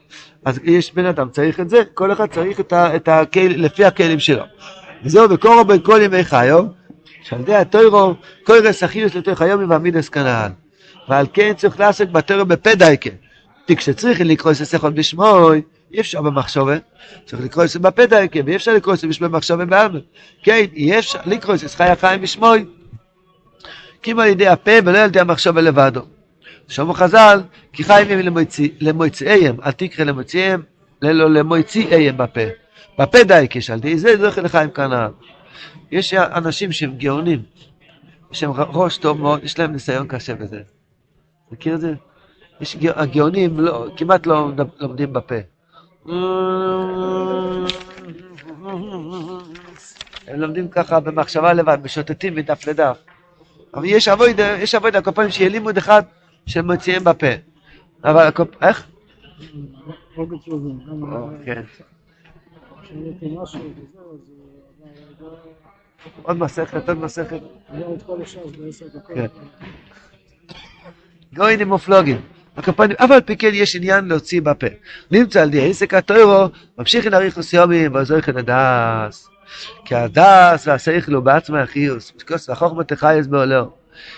אז 0.46 0.60
יש 0.64 0.94
בן 0.94 1.06
אדם 1.06 1.30
צריך 1.30 1.60
את 1.60 1.70
זה, 1.70 1.82
כל 1.94 2.12
אחד 2.12 2.32
צריך 2.32 2.60
את 2.72 3.08
הכלים, 3.08 3.52
לפי 3.52 3.86
הכלים 3.86 4.20
שלו. 4.20 4.44
וזהו, 5.04 5.30
וקורו 5.30 5.66
בין 5.66 5.82
כל 5.84 6.00
ימי 6.04 6.24
חיו, 6.24 6.66
שעל 7.24 7.40
ידי 7.40 7.56
התוירו, 7.56 8.14
כל 8.44 8.58
רס 8.64 8.84
אחיוס 8.84 9.16
לתוך 9.16 9.42
היומי 9.42 9.66
ועמידס 9.66 10.10
כנען. 10.10 10.52
ועל 11.10 11.26
כן 11.34 11.54
צריך 11.54 11.80
לעסוק 11.80 12.10
בתוירו 12.10 12.46
בפדייקה. 12.46 13.10
כי 13.68 13.76
כשצריך 13.76 14.22
לקרוא 14.22 14.52
את 14.52 14.62
הסכון 14.62 14.96
בשמוי, 14.96 15.62
אי 15.94 16.00
אפשר 16.00 16.22
במחשבה, 16.22 16.76
צריך 17.26 17.42
לקרוא 17.44 17.64
את 17.64 17.70
זה 17.70 17.80
בפדייקה, 17.80 18.40
ואי 18.46 18.56
אפשר 18.56 18.74
לקרוא 18.74 18.94
את 18.94 19.00
זה 19.00 19.08
בשמוי 19.08 19.30
במחשבה 19.30 19.66
בעלמא. 19.66 20.00
כן, 20.44 20.66
אי 20.74 21.00
אפשר 21.00 21.20
לקרוא 21.26 21.54
את 21.54 21.60
זה 21.60 21.70
חי 21.70 21.84
החיים 21.84 22.22
בשמוי. 22.22 22.66
כי 24.02 24.12
אם 24.12 24.20
על 24.20 24.28
ידי 24.28 24.48
הפה 24.48 24.72
ולא 24.86 24.98
על 24.98 25.06
ידי 25.06 25.20
המחשבה 25.20 25.62
לבדו. 25.62 26.02
שאומר 26.68 26.94
חז"ל, 26.94 27.42
כי 27.74 27.84
חיים 27.84 28.08
הם 28.10 28.38
למויציהם, 28.82 29.58
אל 29.66 29.72
תקרא 29.72 30.06
למויציהם, 30.06 30.62
לא 31.02 31.30
למויציהם 31.30 32.18
בפה. 32.18 32.42
בפה 33.00 33.24
דייקה, 33.24 33.62
שעל 33.62 33.78
ידי 33.78 33.98
זה 33.98 34.18
זוכר 34.18 34.42
לחיים 34.42 34.70
כנען. 34.70 35.12
יש 35.92 36.14
אנשים 36.14 36.72
שהם 36.72 36.98
גאונים, 36.98 37.42
שהם 38.32 38.52
ראש 38.52 38.98
טוב 38.98 39.22
מאוד, 39.22 39.44
יש 39.44 39.60
להם 39.60 39.72
ניסיון 39.72 40.08
קשה 40.08 40.36
בזה. 40.36 40.62
מכיר 41.52 41.76
את 41.76 41.82
זה? 41.82 41.94
יש 42.62 42.78
הגאונים 42.96 43.60
לא, 43.60 43.88
כמעט 43.98 44.26
לא 44.26 44.52
לומדים 44.80 45.14
בפה. 45.14 45.36
הם 50.28 50.40
לומדים 50.42 50.68
ככה 50.68 51.00
במחשבה 51.00 51.54
לבד, 51.54 51.78
משוטטים 51.84 52.36
מדף 52.36 52.68
לדף. 52.68 52.98
אבל 53.74 53.86
יש 53.86 54.08
אבוידה, 54.08 54.58
יש 54.58 54.76
אבוידה, 54.76 55.02
כל 55.02 55.12
פעם 55.12 55.30
שיהיה 55.30 55.50
לימוד 55.50 55.78
אחד 55.78 56.04
שהם 56.46 56.72
מוציאים 56.72 57.04
בפה. 57.04 57.28
אבל, 58.04 58.30
איך? 58.62 58.88
כן. 61.46 61.64
עוד 66.22 66.38
מסכת, 66.38 66.90
עוד 66.90 66.98
מסכת. 66.98 67.40
גוינים 71.34 71.68
מופלוגים. 71.68 72.22
הקופונים, 72.58 72.96
אף 73.00 73.12
על 73.12 73.22
פי 73.22 73.38
כן 73.38 73.50
יש 73.54 73.76
עניין 73.76 74.06
להוציא 74.06 74.42
בפה. 74.42 74.68
נמצא 75.12 75.42
על 75.42 75.50
די 75.50 75.70
עסק 75.70 75.94
התוירו, 75.94 76.46
ממשיך 76.78 77.06
עם 77.06 77.14
אריכוס 77.14 77.54
יומים, 77.54 77.96
ועוזר 77.96 78.22
כן 78.22 78.34
הדס. 78.38 79.30
כי 79.86 79.96
הדס 79.96 80.68
והשכל 80.68 81.14
הוא 81.14 81.24
בעצמא 81.24 81.58
החיוס, 81.58 82.12
כוס 82.28 82.50
והחוכמה 82.50 82.84
תחייס 82.84 83.28
בעולו. 83.28 83.72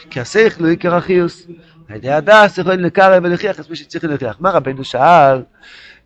כי 0.10 0.20
השכל 0.20 0.64
הוא 0.64 0.70
עיקר 0.70 0.96
החיוס. 0.96 1.48
על 1.90 1.96
ידי 1.96 2.12
הדס 2.12 2.58
יכולים 2.58 2.80
לקרב 2.80 3.24
ולהוכיח 3.24 3.60
את 3.60 3.70
מי 3.70 3.76
שצריך 3.76 4.04
להוכיח. 4.04 4.38
מה 4.40 4.52
רבנו 4.52 4.84
שאל? 4.84 5.42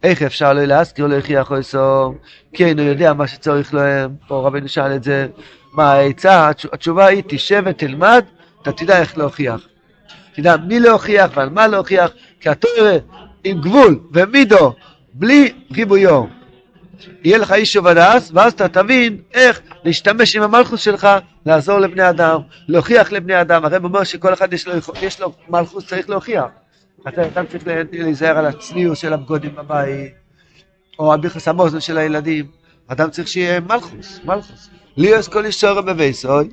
איך 0.04 0.22
אפשר 0.22 0.54
לא 0.54 0.64
להזכיר 0.64 1.08
לו 1.08 1.16
הכריח 1.16 1.52
או 1.52 1.60
אסור? 1.60 2.16
כן, 2.54 2.80
הוא 2.80 2.88
יודע 2.88 3.14
מה 3.14 3.28
שצריך 3.28 3.74
להם. 3.74 4.16
פה 4.28 4.48
רבנו 4.48 4.68
שאל 4.68 4.96
את 4.96 5.04
זה. 5.04 5.28
מה 5.74 5.92
העצה? 5.92 6.50
התשובה 6.50 7.06
היא, 7.06 7.24
תשב 7.28 7.64
ותלמד, 7.66 8.26
אתה 8.62 8.72
תדע 8.72 9.00
איך 9.00 9.18
להוכיח. 9.18 9.68
תדע 10.36 10.56
מי 10.58 10.80
להוכיח 10.80 11.32
ועל 11.36 11.50
מה 11.50 11.68
להוכיח, 11.68 12.12
כי 12.40 12.50
התואר 12.50 13.00
עם 13.44 13.62
גבול 13.62 14.00
ומידו, 14.12 14.74
בלי 15.14 15.54
ריבויו. 15.74 16.24
יהיה 17.24 17.38
לך 17.38 17.52
איש 17.52 17.76
ובדס, 17.76 18.32
ואז 18.34 18.54
אתה 18.54 18.68
תבין 18.68 19.18
איך 19.34 19.62
להשתמש 19.84 20.36
עם 20.36 20.44
המלכוס 20.44 20.82
שלך, 20.82 21.08
לעזור 21.46 21.80
לבני 21.80 22.10
אדם, 22.10 22.40
להוכיח 22.68 23.12
לבני 23.12 23.42
אדם. 23.42 23.66
הרב 23.66 23.84
אומר 23.84 24.04
שכל 24.04 24.34
אחד 24.34 24.54
יש 24.54 24.68
לו, 24.68 24.74
יש 25.02 25.22
לו 25.22 25.34
מלכוס, 25.50 25.88
צריך 25.88 26.10
להוכיח. 26.10 26.46
אתה 27.08 27.28
אדם 27.28 27.46
צריך 27.48 27.64
להיזהר 27.92 28.38
על 28.38 28.46
הצניעות 28.46 28.98
של 28.98 29.14
הבגודים 29.14 29.56
בבית, 29.56 30.14
או 31.00 31.14
על 31.14 31.20
ביחס 31.20 31.48
המוזן 31.48 31.80
של 31.80 31.98
הילדים. 31.98 32.46
אדם 32.88 33.10
צריך 33.10 33.28
שיהיה 33.28 33.60
מלכוס, 33.60 34.20
מלכוס. 34.26 34.70
ליאוס 34.98 35.28
כל 35.28 35.46
איש 35.46 35.60
סוהר 35.62 35.82
בבייסוי, 35.82 36.50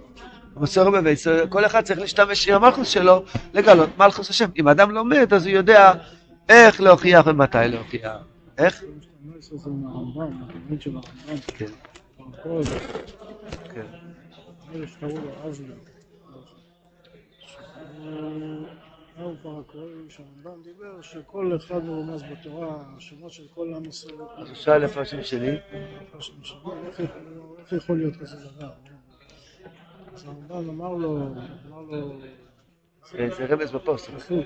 מסורת 0.56 0.92
בבית, 0.92 1.18
כל 1.48 1.66
אחד 1.66 1.84
צריך 1.84 1.98
להשתמש 1.98 2.48
עם 2.48 2.54
המלכוס 2.54 2.88
שלו 2.88 3.24
לגלות 3.54 3.98
מלכוס 3.98 4.30
השם. 4.30 4.50
אם 4.58 4.68
אדם 4.68 4.90
לומד, 4.90 5.34
אז 5.34 5.46
הוא 5.46 5.54
יודע 5.54 5.92
איך 6.48 6.80
להוכיח 6.80 7.26
ומתי 7.26 7.58
להוכיח. 7.64 8.12
איך? 8.58 8.82
כן. 11.58 11.66
כן. 13.74 13.86
היום 19.18 19.36
כבר 19.42 19.58
הקוראים 19.60 20.06
שהרמב"ם 20.08 20.62
דיבר 20.62 21.02
שכל 21.02 21.56
אחד 21.56 21.84
מרומז 21.84 22.22
בתורה, 22.22 22.76
השמות 22.96 23.32
של 23.32 23.42
כל 23.54 23.74
עם 23.76 23.84
ישראל. 23.84 24.14
אז 24.36 24.48
הוא 24.48 24.56
שאל 24.56 24.82
איפה 24.82 25.00
השם 25.00 25.22
שלי? 25.22 25.56
איך 27.58 27.72
יכול 27.72 27.98
להיות 27.98 28.16
כזה 28.16 28.36
דבר? 28.36 28.70
אז 30.14 30.24
הרמב"ם 30.24 30.68
אמר 30.68 30.92
לו, 30.92 31.34
אמר 31.68 31.80
לו... 31.80 32.12
זה 33.12 33.46
רמז 33.48 33.70
בפוסט. 33.70 34.10
כן, 34.28 34.42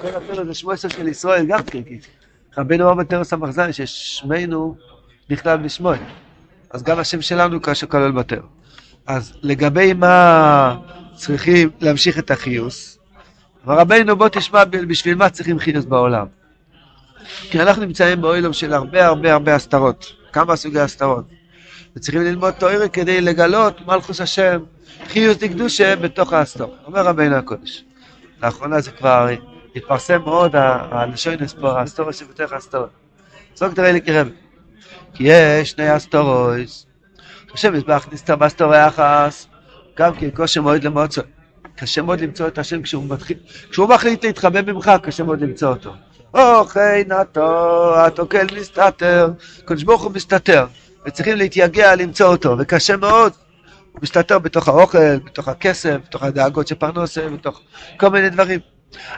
כל 0.00 0.08
הפרק 0.08 0.46
זה 0.46 0.54
שמו 0.54 0.70
עשר 0.72 0.88
של 0.88 1.08
ישראל 1.08 1.46
גם 1.46 1.62
כן, 1.62 1.82
כי 1.82 1.98
רבנו 2.56 2.90
אמר 2.90 2.94
בתרס 2.94 3.32
המחזן 3.32 3.72
ששמנו 3.72 4.76
נכלל 5.30 5.56
בשמואל. 5.56 5.98
אז 6.70 6.82
גם 6.82 6.98
השם 6.98 7.22
שלנו 7.22 7.62
כאשר 7.62 7.86
כולל 7.86 8.12
בתר. 8.12 8.40
אז 9.06 9.38
לגבי 9.42 9.92
מה 9.92 10.76
צריכים 11.14 11.70
להמשיך 11.80 12.18
את 12.18 12.30
החיוס, 12.30 12.98
אמר 13.66 13.78
רבנו 13.78 14.16
בוא 14.16 14.28
תשמע 14.28 14.64
בשביל 14.64 15.14
מה 15.14 15.30
צריכים 15.30 15.58
חיוס 15.58 15.84
בעולם. 15.84 16.26
כי 17.50 17.60
אנחנו 17.60 17.84
נמצאים 17.84 18.20
באוילום 18.20 18.52
של 18.52 18.72
הרבה 18.72 19.06
הרבה 19.06 19.32
הרבה 19.32 19.54
הסתרות, 19.54 20.12
כמה 20.32 20.56
סוגי 20.56 20.80
הסתרות. 20.80 21.24
וצריכים 21.96 22.22
ללמוד 22.22 22.50
תואר 22.50 22.88
כדי 22.88 23.20
לגלות 23.20 23.86
מלכוס 23.86 24.20
השם, 24.20 24.60
חיוס 25.08 25.36
דקדושה 25.36 25.96
בתוך 25.96 26.32
האסתור. 26.32 26.74
אומר 26.86 27.06
רבינו 27.06 27.36
הקודש. 27.36 27.84
לאחרונה 28.42 28.80
זה 28.80 28.90
כבר 28.90 29.28
התפרסם 29.76 30.22
מאוד 30.22 30.52
הלשוינס 30.56 31.54
פה, 31.60 31.80
האסתור 31.80 32.12
שבתוך 32.12 32.52
האסתור. 32.52 32.86
צוק 33.54 33.74
תראה 33.74 33.92
לי 33.92 34.00
כרב. 34.02 34.28
כי 35.14 35.24
יש 35.26 35.70
שני 35.70 35.96
אסתורויס. 35.96 36.86
השם 37.54 37.72
מזבח 37.72 38.08
נסתר 38.12 38.36
באסתור 38.36 38.72
היחס, 38.72 39.46
גם 39.98 40.14
כן 40.14 40.30
קושי 40.30 40.60
מאוד 40.60 40.84
למוצא. 40.84 41.22
קשה 41.76 42.02
מאוד 42.02 42.20
למצוא 42.20 42.48
את 42.48 42.58
השם 42.58 42.82
כשהוא 42.82 43.04
מתחיל, 43.08 43.36
כשהוא 43.70 43.88
מחליט 43.88 44.24
להתחבא 44.24 44.72
ממך, 44.72 44.92
קשה 45.02 45.22
מאוד 45.22 45.40
למצוא 45.40 45.68
אותו. 45.68 45.94
אוכי 46.34 47.04
נטו, 47.08 47.94
התוקל 47.96 48.46
מסתתר, 48.60 49.28
קדוש 49.64 49.82
ברוך 49.82 50.02
הוא 50.02 50.12
מסתתר. 50.12 50.66
וצריכים 51.06 51.36
להתייגע 51.36 51.94
למצוא 51.94 52.26
אותו, 52.26 52.56
וקשה 52.58 52.96
מאוד. 52.96 53.32
הוא 53.92 54.00
מסתתר 54.02 54.38
בתוך 54.38 54.68
האוכל, 54.68 55.16
בתוך 55.24 55.48
הכסף, 55.48 55.96
בתוך 56.08 56.22
הדאגות 56.22 56.68
של 56.68 56.74
פרנסה, 56.74 57.28
בתוך 57.28 57.60
כל 57.96 58.08
מיני 58.08 58.30
דברים. 58.30 58.60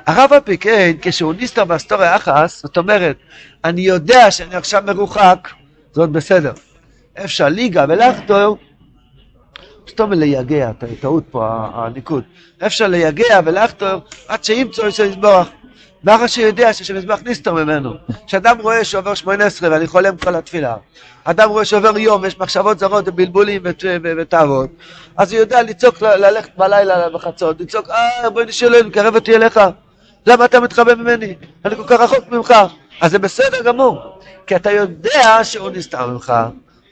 הרב 0.07 0.33
הפי 0.33 0.59
כן, 0.59 0.93
כשהוא 1.03 1.35
נסתר 1.39 1.65
באסטוריה 1.65 2.13
היחס, 2.13 2.63
זאת 2.63 2.77
אומרת, 2.77 3.17
אני 3.65 3.81
יודע 3.81 4.31
שאני 4.31 4.55
עכשיו 4.55 4.83
מרוחק, 4.87 5.49
זאת 5.93 6.11
בסדר. 6.11 6.53
אפשר 7.25 7.49
ליגה 7.49 7.85
ולחתור, 7.89 8.59
סתום 9.89 10.13
לייגע, 10.13 10.71
טעות 11.01 11.25
פה 11.31 11.49
הניקוד. 11.75 12.25
אפשר 12.67 12.87
לייגע 12.87 13.41
ולחתור 13.45 14.01
עד 14.29 14.45
שימצוא 14.45 14.87
יש 14.87 15.01
לסבוח. 15.01 15.49
מאחר 16.05 16.27
שיודע 16.27 16.73
שמזבח 16.73 17.21
נסתר 17.25 17.55
ממנו. 17.55 17.93
כשאדם 18.27 18.61
רואה 18.61 18.85
שעובר 18.85 19.15
שמונה 19.15 19.45
עשרה 19.45 19.71
ואני 19.71 19.87
חולם 19.87 20.17
כל 20.17 20.35
התפילה, 20.35 20.77
אדם 21.25 21.49
רואה 21.49 21.65
שעובר 21.65 21.99
יום, 21.99 22.25
יש 22.25 22.39
מחשבות 22.39 22.79
זרות 22.79 23.09
ובלבולים 23.09 23.63
ותאוות, 24.03 24.71
אז 25.17 25.33
הוא 25.33 25.41
יודע 25.41 25.63
לצעוק, 25.63 26.03
ללכת 26.03 26.51
בלילה 26.57 27.09
בחצות, 27.11 27.61
לצעוק, 27.61 27.91
אה, 27.91 28.31
בואי 28.31 28.45
נשאלנו, 28.45 28.93
קרב 28.93 29.15
אותי 29.15 29.37
אליך. 29.37 29.61
למה 30.27 30.45
אתה 30.45 30.61
מתחבא 30.61 30.95
ממני? 30.95 31.35
אני 31.65 31.77
כל 31.77 31.83
כך 31.87 32.01
רחוק 32.01 32.29
ממך. 32.31 32.55
אז 33.01 33.11
זה 33.11 33.19
בסדר 33.19 33.63
גמור, 33.63 34.19
כי 34.47 34.57
אתה 34.57 34.71
יודע 34.71 35.45
שהוא 35.45 35.71
נסתר 35.71 36.07
ממך. 36.07 36.33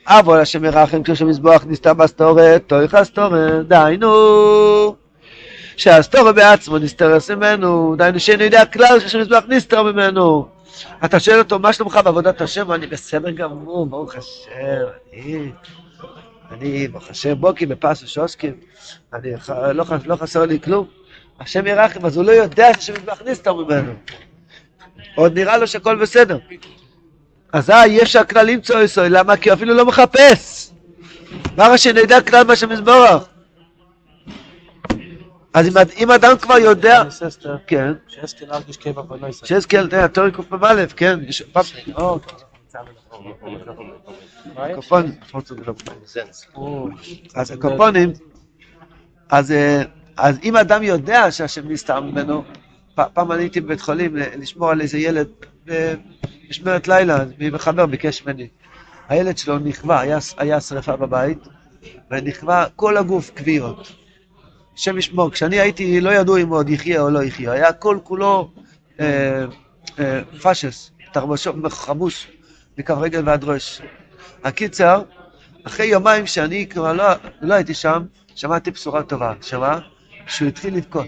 אבו 0.07 0.35
השם 0.35 0.65
ירחם 0.65 1.03
כשמזבוח 1.03 1.65
נסתר 1.67 1.93
בסתורת, 1.93 2.63
תורך 2.67 2.93
הסתורת, 2.93 3.67
דיינו. 3.67 4.95
שהסתור 5.77 6.31
בעצמו 6.31 6.77
נסתרס 6.77 7.31
ממנו, 7.31 7.95
דיינו 7.97 8.19
שאינו 8.19 8.43
יודע 8.43 8.65
כלל 8.65 8.99
שהמזבח 8.99 9.43
נסתר 9.47 9.83
ממנו. 9.83 10.47
אתה 11.05 11.19
שואל 11.19 11.39
אותו, 11.39 11.59
מה 11.59 11.73
שלומך 11.73 11.99
בעבודת 12.03 12.41
השם? 12.41 12.71
אני 12.71 12.87
בסדר 12.87 13.31
גמור, 13.31 13.85
ברוך 13.85 14.15
השם, 14.15 14.85
אני, 15.13 15.51
אני, 16.51 16.87
ברוך 16.87 17.09
השם, 17.09 17.33
בוקי 17.33 17.65
בפס 17.65 18.03
ושוסקים, 18.03 18.53
אני, 19.13 19.29
לא, 19.73 19.85
לא 20.05 20.15
חסר 20.15 20.45
לי 20.45 20.59
כלום. 20.59 20.87
השם 21.39 21.67
ירחם, 21.67 22.05
אז 22.05 22.17
הוא 22.17 22.25
לא 22.25 22.31
יודע 22.31 22.67
שהמזבח 22.79 23.21
נסתר 23.25 23.53
ממנו. 23.53 23.93
עוד 25.15 25.39
נראה 25.39 25.57
לו 25.57 25.67
שהכל 25.67 25.95
בסדר. 25.95 26.37
אזי 27.53 27.73
אי 27.85 28.01
אפשר 28.01 28.23
כלל 28.23 28.45
למצוא 28.45 28.79
יסוי, 28.81 29.09
למה? 29.09 29.37
כי 29.37 29.49
הוא 29.49 29.55
אפילו 29.55 29.73
לא 29.73 29.85
מחפש. 29.85 30.71
מה 31.57 31.77
שנדע 31.77 32.21
כלל 32.21 32.43
מה 32.43 32.55
שמזבורך? 32.55 33.27
אז 35.53 35.77
אם 35.97 36.11
אדם 36.11 36.37
כבר 36.37 36.57
יודע... 36.57 37.03
כן. 37.67 37.93
שאסקל 38.07 38.51
ארגיש 38.51 38.77
קבע 38.77 39.01
בנויסה. 39.01 39.45
שאסקל, 39.45 39.87
תראה, 39.89 40.07
תורי 40.07 40.31
קפ"א, 40.31 40.85
כן. 40.95 41.19
קופונים, 44.75 45.11
אז 47.35 47.51
הקופונים, 47.51 48.13
אז 49.29 49.53
אם 50.43 50.55
אדם 50.57 50.83
יודע 50.83 51.31
שהשם 51.31 51.71
נסתר 51.71 52.01
ממנו, 52.01 52.43
פעם 52.95 53.31
אני 53.31 53.43
הייתי 53.43 53.61
בבית 53.61 53.81
חולים 53.81 54.15
לשמור 54.15 54.69
על 54.69 54.81
איזה 54.81 54.97
ילד 54.97 55.27
במשמרת 56.45 56.87
לילה, 56.87 57.17
מחבר 57.39 57.85
ביקש 57.85 58.25
ממני. 58.25 58.47
הילד 59.09 59.37
שלו 59.37 59.59
נכווה, 59.59 60.19
היה 60.37 60.61
שרפה 60.61 60.95
בבית, 60.95 61.39
ונכווה 62.11 62.65
כל 62.75 62.97
הגוף 62.97 63.31
כוויות. 63.37 63.91
השם 64.75 64.97
ישמור, 64.97 65.31
כשאני 65.31 65.59
הייתי, 65.59 66.01
לא 66.01 66.09
ידעו 66.09 66.37
אם 66.37 66.47
הוא 66.47 66.57
עוד 66.57 66.69
יחיה 66.69 67.01
או 67.01 67.09
לא 67.09 67.23
יחיה, 67.23 67.51
היה 67.51 67.73
כל 67.73 67.97
כולו 68.03 68.51
אה, 68.99 69.45
אה, 69.99 70.21
פשס, 70.41 70.91
תרבושו, 71.13 71.53
חמוש, 71.69 72.27
מכף 72.77 72.95
רגל 72.97 73.21
ועד 73.25 73.43
ראש. 73.43 73.81
הקיצר, 74.43 75.01
אחרי 75.63 75.85
יומיים 75.85 76.27
שאני 76.27 76.67
כבר 76.67 76.93
לא, 76.93 77.05
לא 77.41 77.53
הייתי 77.53 77.73
שם, 77.73 78.03
שמעתי 78.35 78.71
בשורה 78.71 79.03
טובה. 79.03 79.33
שמה? 79.41 79.79
שהוא 80.27 80.47
התחיל 80.47 80.75
לבכות. 80.75 81.07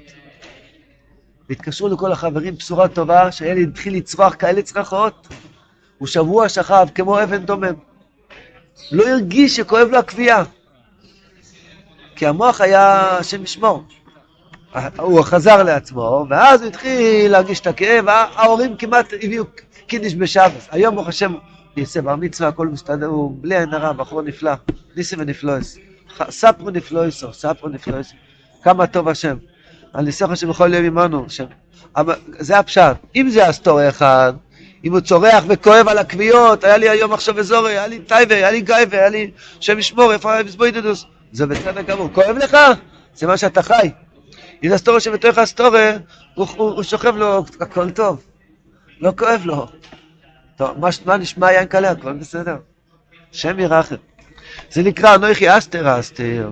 והתקשרו 1.50 1.88
לכל 1.88 2.12
החברים, 2.12 2.56
בשורה 2.56 2.88
טובה, 2.88 3.32
שהילד 3.32 3.68
התחיל 3.70 3.96
לצרוח 3.96 4.36
כאלה 4.40 4.62
צרחות, 4.62 5.28
הוא 5.98 6.08
שבוע 6.08 6.50
שכב 6.50 6.88
כמו 6.96 7.24
אבן 7.24 7.46
דומם. 7.46 7.74
לא 8.92 9.08
הרגיש 9.08 9.56
שכואב 9.56 9.88
לו 9.92 9.98
הכוויה. 9.98 10.44
כי 12.16 12.28
המוח 12.28 12.62
היה 12.62 13.18
השם 13.18 13.44
ישמור. 13.44 13.84
הוא 14.98 15.22
חזר 15.24 15.64
לעצמו, 15.64 16.26
ואז 16.30 16.62
הוא 16.62 16.68
התחיל 16.68 17.32
להרגיש 17.32 17.60
את 17.60 17.68
הכאב, 17.68 18.06
ההורים 18.10 18.78
כמעט 18.78 19.14
הביאו 19.22 19.44
קידוש 19.88 20.16
בשבת. 20.16 20.68
היום 20.72 20.96
ברוך 20.96 21.08
השם 21.08 21.34
יעשה 21.78 22.02
בר 22.02 22.16
מצווה, 22.16 22.50
הכל 22.50 22.68
מסתדר, 22.68 23.06
הוא 23.06 23.38
בלי 23.42 23.58
עין 23.58 23.74
הרע, 23.74 23.94
בחור 23.94 24.22
נפלא, 24.22 24.52
ניסים 24.96 25.20
ונפלאות. 25.20 25.78
ספרו 26.30 26.70
נפלאותיו, 26.70 27.34
ספרו 27.34 27.70
נפלאותיו. 27.70 28.16
כמה 28.64 28.88
טוב 28.88 29.10
השם. 29.10 29.38
על 29.94 30.06
ניסיך 30.06 30.36
שבכל 30.36 30.74
יום 30.74 30.86
עמנו. 30.86 31.26
זה 32.40 32.60
הפשט. 32.60 32.96
אם 33.16 33.30
זה 33.30 33.48
הסתרה 33.48 33.90
אחת, 33.90 34.34
אם 34.84 34.92
הוא 34.92 35.00
צורח 35.00 35.44
וכואב 35.48 35.88
על 35.88 35.98
הכוויות, 35.98 36.64
היה 36.64 36.78
לי 36.78 36.90
היום 36.90 37.14
עכשיו 37.14 37.40
אזורי, 37.40 37.72
היה 37.72 37.88
לי 37.88 38.00
טייבה, 38.00 38.36
היה 38.36 38.52
לי 38.52 38.62
גייבה, 38.62 38.98
היה 38.98 39.10
לי 39.10 39.32
שם 39.60 39.80
ישמור, 39.80 40.14
איפה 40.14 40.34
היה 40.34 40.44
בזבוידדוס? 40.44 41.06
זה 41.32 41.46
בסדר 41.46 41.82
גמור. 41.82 42.10
כואב 42.14 42.38
לך? 42.38 42.58
זה 43.16 43.28
מה 43.28 43.38
שאתה 43.38 43.62
חי. 43.62 43.92
אם 44.64 44.70
זה 44.70 44.76
הסטורי 44.76 45.00
שבתוך 45.00 45.38
הסטורי, 45.38 45.92
הוא, 46.36 46.48
הוא, 46.58 46.72
הוא 46.72 46.84
שוכב 46.84 47.16
לו, 47.16 47.46
הכל 47.60 47.90
טוב. 47.90 48.22
לא 49.00 49.14
כואב 49.18 49.42
לו. 49.46 49.68
טוב, 50.56 50.80
מה, 50.80 50.90
מה 51.06 51.18
נשמע 51.18 51.52
יין 51.52 51.66
קלה? 51.66 51.92
הכל 51.92 52.14
בסדר. 52.14 52.58
שם 53.32 53.60
ירחם. 53.60 53.96
זה 54.72 54.84
נקרא 54.84 55.16
אנוכי 55.16 55.58
אסתר 55.58 56.00
אסתר. 56.00 56.50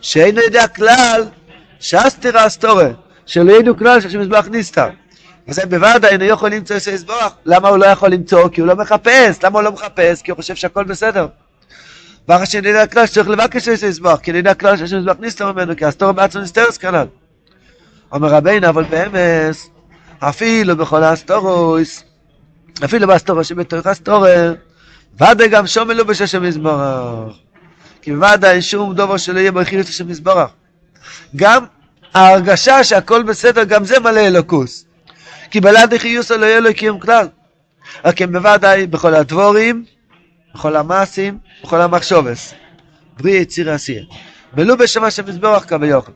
שאינו 0.00 0.40
יודע 0.40 0.66
כלל 0.68 1.22
שאסתר 1.84 2.46
אסתורי. 2.46 2.88
שלא 3.26 3.52
ידעו 3.52 3.76
כלל 3.76 4.00
שהשם 4.00 4.20
מזבח 4.20 4.46
נסתר. 4.50 4.88
וזה 5.48 5.66
בוודאי 5.66 6.10
אינו 6.10 6.24
יכול 6.24 6.50
למצוא 6.50 6.76
איזה 6.76 6.90
יזבח. 6.90 7.32
למה 7.46 7.68
הוא 7.68 7.78
לא 7.78 7.86
יכול 7.86 8.10
למצוא? 8.10 8.48
כי 8.48 8.60
הוא 8.60 8.68
לא 8.68 8.76
מחפש. 8.76 9.44
למה 9.44 9.58
הוא 9.58 9.64
לא 9.64 9.72
מחפש? 9.72 10.22
כי 10.22 10.30
הוא 10.30 10.36
חושב 10.36 10.54
שהכל 10.54 10.84
בסדר. 10.84 11.26
ואחרי 12.28 12.46
שאני 12.46 12.68
יודע 12.68 12.86
כלל 12.86 13.06
שצריך 13.06 13.28
לבקש 13.28 13.68
איזה 13.68 13.86
יזבח. 13.86 14.18
כי 14.22 14.30
אני 14.30 14.38
יודע 14.38 14.54
כלל 14.54 14.76
שהשם 14.76 14.98
מזבח 14.98 15.14
נסתר 15.20 15.52
ממנו, 15.52 15.76
כי 15.76 15.84
הסתור 15.84 16.12
בעצמו 16.12 16.42
נסתרס 16.42 16.78
כנ"ל. 16.78 17.06
אומר 18.12 18.28
רבינו, 18.28 18.68
אבל 18.68 18.84
באמס, 18.84 19.70
אפילו 20.18 20.76
בכל 20.76 21.02
האסתורוס, 21.02 22.04
אפילו 22.84 23.06
באסתורו 23.06 23.44
שבתוך 23.44 23.86
אסתורו, 23.86 24.26
ודאי 25.20 25.48
גם 25.48 25.66
שום 25.66 25.88
מלובש 25.88 26.20
השם 26.20 26.44
יזברך. 26.44 27.34
כי 28.02 28.12
ודאי 28.14 28.62
שום 28.62 28.94
דובר 28.94 29.16
שלא 29.16 29.38
יהיה 29.38 29.52
בחירות 29.52 29.86
השם 29.86 30.10
יזברך. 30.10 30.50
גם 31.36 31.64
ההרגשה 32.14 32.84
שהכל 32.84 33.22
בסדר, 33.22 33.64
גם 33.64 33.84
זה 33.84 34.00
מלא 34.00 34.20
אלוקוס. 34.20 34.84
כי 35.50 35.60
בלעדי 35.60 35.98
חיוסו 35.98 36.36
לא 36.36 36.46
יהיה 36.46 36.60
לו 36.60 36.74
קיום 36.74 37.00
כלל. 37.00 37.28
רק 38.04 38.22
הם 38.22 38.32
בוודאי 38.32 38.86
בכל 38.86 39.14
הדבורים, 39.14 39.84
בכל 40.54 40.76
המעשים, 40.76 41.38
בכל 41.62 41.80
המחשובס. 41.80 42.54
ברי 43.16 43.32
יציר 43.32 43.70
עשייה. 43.70 44.02
מלאו 44.56 44.76
בשם 44.76 45.04
השם 45.04 45.28
יזברך 45.28 45.68
כביוכל. 45.68 46.12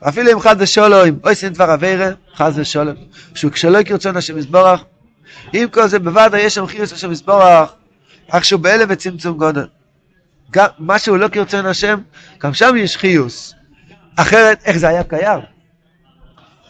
אפילו 0.00 0.32
אם 0.32 0.40
חס 0.40 0.54
ושלום, 0.58 1.18
אוי 1.24 1.34
סין 1.34 1.52
דבר 1.52 1.74
אבירה, 1.74 2.10
חס 2.36 2.52
ושלום, 2.56 2.94
שהוא 3.34 3.52
כשלא 3.52 3.82
כרצון 3.82 4.16
השם 4.16 4.38
יזברך, 4.38 4.84
עם 5.52 5.68
כל 5.68 5.88
זה 5.88 5.98
בוודאי 5.98 6.40
יש 6.40 6.54
שם 6.54 6.66
חיוס 6.66 6.92
השם 6.92 7.12
יזברך, 7.12 7.70
אך 8.28 8.44
שהוא 8.44 8.60
בהלם 8.60 8.86
וצמצום 8.90 9.38
גודל. 9.38 9.66
גם 10.50 10.66
מה 10.78 10.98
שהוא 10.98 11.16
לא 11.16 11.28
כרצון 11.28 11.66
השם, 11.66 11.98
גם 12.40 12.54
שם 12.54 12.76
יש 12.76 12.96
חיוס. 12.96 13.54
אחרת, 14.16 14.62
איך 14.64 14.76
זה 14.76 14.88
היה 14.88 15.04
קיים? 15.04 15.40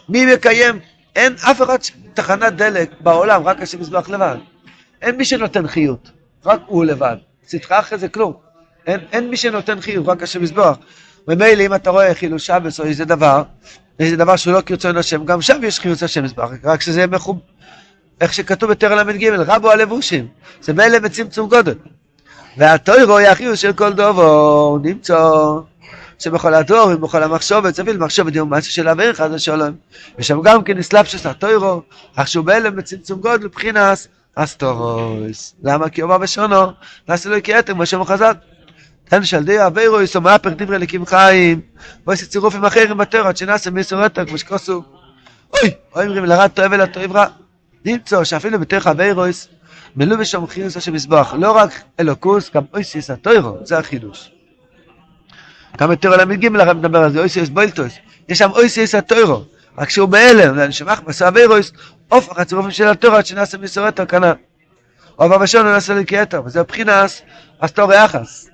מי 0.08 0.34
מקיים? 0.34 0.78
אין 1.16 1.34
אף 1.50 1.62
אחד 1.62 1.76
תחנת 2.14 2.52
דלק 2.52 2.90
בעולם, 3.00 3.42
רק 3.42 3.62
השם 3.62 3.80
יזבח 3.80 4.08
לבד. 4.08 4.36
אין 5.02 5.16
מי 5.16 5.24
שנותן 5.24 5.66
חיות, 5.66 6.10
רק 6.44 6.60
הוא 6.66 6.84
לבד. 6.84 7.16
צדך 7.44 7.72
אחרי 7.72 7.98
זה 7.98 8.08
כלום. 8.08 8.32
אין, 8.86 9.00
אין 9.12 9.30
מי 9.30 9.36
שנותן 9.36 9.80
חיות, 9.80 10.08
רק 10.08 10.22
השם 10.22 10.42
יזבח. 10.42 10.76
ממילא 11.28 11.62
אם 11.66 11.74
אתה 11.74 11.90
רואה 11.90 12.14
חילול 12.14 12.38
שבס 12.38 12.80
או 12.80 12.84
איזה 12.84 13.04
דבר, 13.04 13.42
איזה 14.00 14.16
דבר 14.16 14.36
שהוא 14.36 14.52
לא 14.54 14.60
כרצון 14.60 14.96
השם, 14.96 15.24
גם 15.24 15.42
שם 15.42 15.60
יש 15.64 15.80
חילוץ 15.80 16.02
השם 16.02 16.24
יזבח, 16.24 16.48
רק 16.64 16.80
שזה 16.80 17.06
מחוב... 17.06 17.38
איך 18.20 18.34
שכתוב 18.34 18.70
בתר 18.70 18.94
ל"ג, 18.94 19.26
רבו 19.26 19.70
הלבושים, 19.70 20.26
זה 20.60 20.72
מילא 20.72 20.98
בצמצום 20.98 21.48
גודל. 21.48 21.74
והתוירו 22.56 23.18
היא 23.18 23.28
החיוס 23.28 23.60
של 23.60 23.72
כל 23.72 23.92
דובו, 23.92 24.78
נמצא 24.82 25.18
שבכל 26.18 26.54
הדור 26.54 26.88
ובכל 26.94 27.22
המחשבת, 27.22 27.74
סביל 27.74 27.96
מחשבת 27.96 28.34
יום 28.34 28.50
מעשה 28.50 28.70
של 28.70 28.88
אוויר 28.88 29.12
חד 29.12 29.30
ושלום. 29.32 29.74
ושם 30.18 30.42
גם 30.42 30.64
כן 30.64 30.78
נסלב 30.78 31.04
של 31.04 31.28
התוירו, 31.28 31.82
אך 32.16 32.28
שהוא 32.28 32.44
בהלם 32.44 32.76
בצמצום 32.76 33.20
גודל 33.20 33.44
מבחינס 33.44 34.08
אסטורוס. 34.34 35.54
למה? 35.62 35.88
כי 35.88 36.02
אומר 36.02 36.18
בשונו, 36.18 36.72
נעשה 37.08 37.30
לו 37.30 37.36
כיתר, 37.42 37.74
מה 37.74 37.86
שם 37.86 38.04
חז"ל. 38.04 38.32
תן 39.04 39.24
שלדי 39.24 39.66
אבירו 39.66 40.00
יסו 40.00 40.20
מהפך 40.20 40.50
דברי 40.56 40.78
לקים 40.78 41.06
חיים, 41.06 41.60
ועושה 42.06 42.26
צירופים 42.26 42.64
אחרים 42.64 42.98
בתורה, 42.98 43.28
עד 43.28 43.36
שנעשה 43.36 43.70
מיסורתו, 43.70 44.22
כמו 44.26 44.38
שכוסו. 44.38 44.82
אוי, 45.52 45.70
אוי 45.96 46.06
אומרים 46.06 46.24
לרע 46.24 46.48
טוב 46.48 46.64
ולטוב 46.70 47.16
רע. 47.16 47.26
נמצא 47.84 48.24
שאפילו 48.24 48.58
בתוך 48.58 48.86
אבירויס, 48.86 49.48
מלאו 49.96 50.18
בשם 50.18 50.46
חיוס 50.46 50.76
השם 50.76 50.92
מזבח, 50.92 51.34
לא 51.38 51.52
רק 51.52 51.82
אלוקוס, 52.00 52.50
גם 52.54 52.62
אויסיס 52.74 53.10
התוירו, 53.10 53.56
זה 53.64 53.78
החידוש. 53.78 54.35
גם 55.78 55.90
בתורה 55.90 56.16
ל"ג 56.16 56.56
הרב 56.56 56.76
מדבר 56.76 56.98
על 56.98 57.12
זה, 57.12 57.18
אויסיס 57.18 57.48
בוילטוס, 57.48 57.98
יש 58.28 58.38
שם 58.38 58.50
אויסיס 58.50 58.94
התוירו, 58.94 59.44
רק 59.78 59.90
שהוא 59.90 60.08
בהלם, 60.08 60.58
ונשמח 60.58 61.02
מסע 61.06 61.28
אבירויס, 61.28 61.72
הופך 62.08 62.38
הצירופים 62.38 62.70
של 62.70 62.88
התורה, 62.88 63.18
עד 63.18 63.26
שנעשה 63.26 63.58
מיסורתו 63.58 64.02
כנ"ל. 64.08 64.32
או 65.18 65.28
בבשון 65.28 65.66
נעשה 65.66 65.94
לכתר, 65.94 66.42
וזה 66.44 66.60
הבחינס 66.60 67.22
אסתורי 67.58 68.04
יחס. 68.04 68.50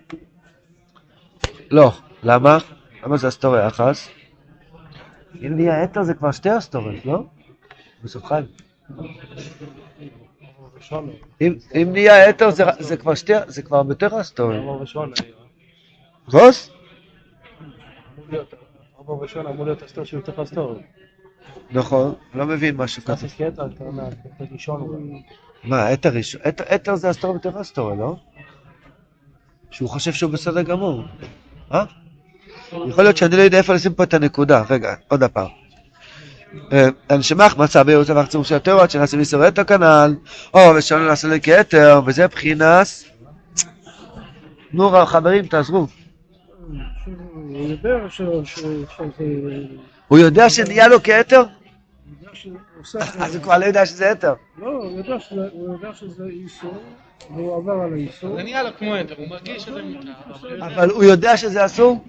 לא. 1.70 1.92
למה? 2.22 2.58
למה 3.04 3.16
זה 3.16 3.28
אסטורי 3.28 3.66
אחס? 3.66 4.08
אם 5.46 5.56
נהיה 5.56 5.84
אתר 5.84 6.02
זה 6.02 6.14
כבר 6.14 6.32
שתי 6.32 6.58
אסטוריות, 6.58 7.06
לא? 7.06 7.24
חיים. 8.24 8.44
אם, 11.74 11.92
נהיה 11.92 12.30
אתר 12.30 12.50
זה, 12.78 12.96
כבר 12.96 13.14
שתי, 13.14 13.32
זה 13.46 13.62
כבר 13.62 13.82
בתוך 13.82 14.12
אסטוריות. 14.12 14.80
רוס? 16.32 16.70
ארבע 18.98 19.22
ראשון 19.22 19.46
אמור 19.46 19.64
להיות 19.64 19.82
אסתור 19.82 20.04
שהוא 20.04 20.20
יותר 20.20 20.42
אסתור. 20.42 20.76
נכון, 21.70 22.14
לא 22.34 22.46
מבין 22.46 22.76
משהו 22.76 23.02
כזה. 23.04 23.28
קצת 23.28 23.36
קטע, 23.36 23.62
ראשון. 24.52 25.12
מה, 25.64 25.92
אתר 25.92 26.08
ראשון? 26.08 26.40
אתר 26.74 26.94
זה 26.94 27.10
אסטור 27.10 27.34
בתוך 27.34 27.56
אסטוריה, 27.56 27.96
לא? 27.96 28.16
שהוא 29.70 29.88
חושב 29.88 30.12
שהוא 30.12 30.32
בסדר 30.32 30.62
גמור. 30.62 31.04
אה? 31.72 31.84
יכול 32.88 33.04
להיות 33.04 33.16
שאני 33.16 33.36
לא 33.36 33.42
יודע 33.42 33.58
איפה 33.58 33.74
לשים 33.74 33.94
פה 33.94 34.02
את 34.02 34.14
הנקודה. 34.14 34.64
רגע, 34.70 34.94
עוד 35.08 35.22
הפעם. 35.22 35.48
הנשמח 37.10 37.56
מצא 37.56 37.82
בייעוץ 37.82 38.10
אבך 38.10 38.28
צור 38.28 38.44
של 38.44 38.54
התיאוריות 38.54 38.90
שנעשה 38.90 39.16
מסורתו 39.16 39.62
כנ"ל, 39.66 40.16
או 40.54 40.60
ושלום 40.76 41.02
נעשה 41.02 41.28
לו 41.28 41.34
כתר, 41.42 42.00
וזה 42.06 42.28
בחינס. 42.28 43.04
נו 44.72 45.06
חברים, 45.06 45.46
תעזרו. 45.46 45.86
הוא 50.08 50.18
יודע 50.18 50.50
שנהיה 50.50 50.88
לו 50.88 51.02
כתר? 51.02 51.42
אז 53.18 53.34
הוא 53.34 53.42
כבר 53.42 53.58
לא 53.58 53.64
יודע 53.64 53.86
שזה 53.86 54.12
אתר. 54.12 54.34
לא, 54.58 54.68
הוא 55.52 55.72
יודע 55.72 55.92
שזה 55.92 56.24
איסור, 56.24 56.82
והוא 57.30 57.56
עבר 57.56 57.72
על 57.72 57.92
האיסור. 57.92 58.36
זה 58.36 58.42
נראה 58.42 58.62
לו 58.62 58.70
כמו 58.78 59.00
אתר, 59.00 59.14
הוא 59.18 59.28
מרגיש 59.28 59.62
שזה 59.62 59.82
מותר. 59.82 60.66
אבל 60.66 60.90
הוא 60.90 61.04
יודע 61.04 61.36
שזה 61.36 61.64
אסור? 61.64 62.04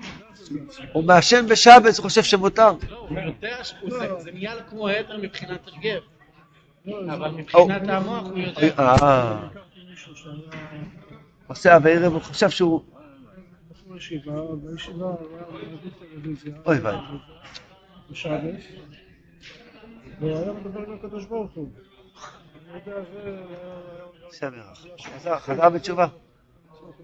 הוא 0.93 1.03
מעשן 1.03 1.47
בשבץ, 1.47 1.97
הוא 1.97 2.03
חושב 2.03 2.23
שמותר. 2.23 2.71
לא, 2.89 3.08
הוא 3.10 3.19
יודע 3.19 3.63
שזה 3.63 4.32
נהיה 4.34 4.56
לו 4.56 4.62
כמו 4.69 4.89
אתר 4.89 5.17
מבחינת 5.17 5.60
הרגב. 5.67 6.01
אבל 7.10 7.29
מבחינת 7.29 7.89
המוח 7.89 8.27
הוא 8.27 8.38
יודע. 8.38 8.79
אה. 8.79 9.38
עושה 11.47 11.75
אבי 11.75 11.95
הוא 12.06 12.21
חשב 12.21 12.49
שהוא... 12.49 12.82
בישיבה, 13.93 14.34
בישיבה, 14.63 15.06
טלוויזיה. 15.99 16.53
אוי 16.65 16.79
ואי. 16.79 16.95
בשבץ. 18.12 18.63
והיה 20.19 20.53
מדבר 20.53 20.79
עם 20.79 20.93
הקדוש 20.99 21.25
ברוך 21.25 21.51
הוא. 21.53 21.69
אני 22.71 22.79
יודע, 22.86 23.01
זה... 23.13 23.41
בסדר, 24.29 25.39
חזר 25.39 25.69
בתשובה. 25.69 26.08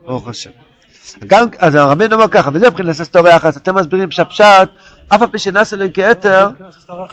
ברוך 0.05 0.27
השם. 0.27 0.51
גם, 1.27 1.47
אז 1.57 1.75
הרבינו 1.75 2.15
אומר 2.15 2.27
ככה, 2.27 2.49
וזה 2.53 2.69
מבחינת 2.69 2.99
הסטוריה 2.99 3.35
יחס, 3.35 3.57
אתם 3.57 3.75
מסבירים 3.75 4.11
שהפשט, 4.11 4.69
אף 5.07 5.21
על 5.21 5.27
פי 5.27 5.39
שנעשה 5.39 5.75
לו 5.75 5.85
כיתר, 5.93 6.47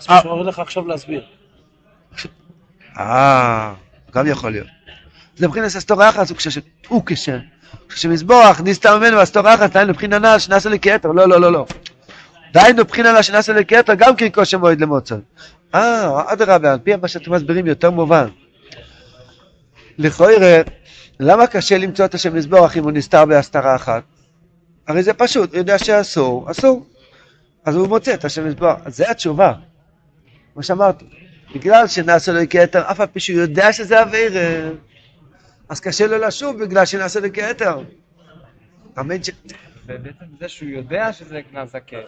אני 0.09 0.31
אומר 0.31 0.43
לך 0.43 0.59
עכשיו 0.59 0.87
להסביר. 0.87 1.25
אה, 2.99 3.75
גם 4.13 4.27
יכול 4.27 4.51
להיות. 4.51 4.69
זה 5.37 5.49
מבחינת 5.49 5.67
הסטוריה 5.67 6.09
יחס, 6.09 6.33
הוא 6.89 7.03
כשם, 7.07 7.39
כשמזבוח 7.89 8.61
נסתר 8.65 8.99
ממנו 8.99 9.21
הסטוריה 9.21 9.55
יחס, 9.55 9.71
דהיינו 9.71 9.93
מבחינת 9.93 10.25
הנ"ל 10.25 10.39
שנעשה 10.39 10.69
לי 10.69 10.81
כיתר, 10.81 11.13
לא, 11.13 11.29
לא, 11.29 11.41
לא, 11.41 11.53
לא. 11.53 11.67
דהיינו 12.53 12.83
מבחינת 12.83 13.07
הנ"ל 13.07 13.23
שנעשה 13.23 13.53
לי 13.53 13.67
כיתר, 13.67 13.95
גם 13.95 14.17
כן 14.17 14.27
כושר 14.35 14.59
מועד 14.59 14.81
למוצר. 14.81 15.19
אה, 15.75 16.33
אדרבה, 16.33 16.73
על 16.73 16.79
פי 16.79 16.97
מה 16.97 17.09
שאתם 17.09 17.33
מסבירים 17.33 17.67
יותר 17.67 17.91
מובן. 17.91 18.29
לכאורה, 19.99 20.63
למה 21.21 21.47
קשה 21.47 21.79
למצוא 21.79 22.05
את 22.05 22.15
השם 22.15 22.35
מזבוח 22.35 22.77
אם 22.77 22.85
הוא 22.85 22.93
נסתר 22.93 23.25
בהסתרה 23.25 23.77
אחת? 23.77 24.03
הרי 24.89 25.03
זה 25.03 25.13
פשוט, 25.13 25.51
הוא 25.51 25.59
יודע 25.59 25.79
שאסור, 25.79 26.51
אסור. 26.51 26.87
אז 27.65 27.77
הוא 27.77 27.89
מוצא 27.89 28.15
את 28.15 28.25
השם 28.25 28.47
מזבוח. 28.47 28.79
זה 28.87 29.11
התשובה. 29.11 29.53
כמו 30.55 30.63
שאמרתי, 30.63 31.05
בגלל 31.55 31.87
שנעשה 31.87 32.33
לו 32.33 32.41
כתר, 32.51 32.91
אף 32.91 33.01
על 33.01 33.07
פי 33.07 33.21
שהוא 33.21 33.41
יודע 33.41 33.73
שזה 33.73 34.03
אוויר, 34.03 34.33
אז 35.69 35.81
קשה 35.81 36.07
לו 36.07 36.19
לשוב 36.19 36.65
בגלל 36.65 36.85
שנעשה 36.85 37.21
לו 37.21 37.29
כתר. 37.33 37.79
ובעצם 39.87 40.25
זה 40.41 40.49
שהוא 40.49 40.69
יודע 40.69 41.13
שזה 41.13 41.39
הכתר, 41.39 42.03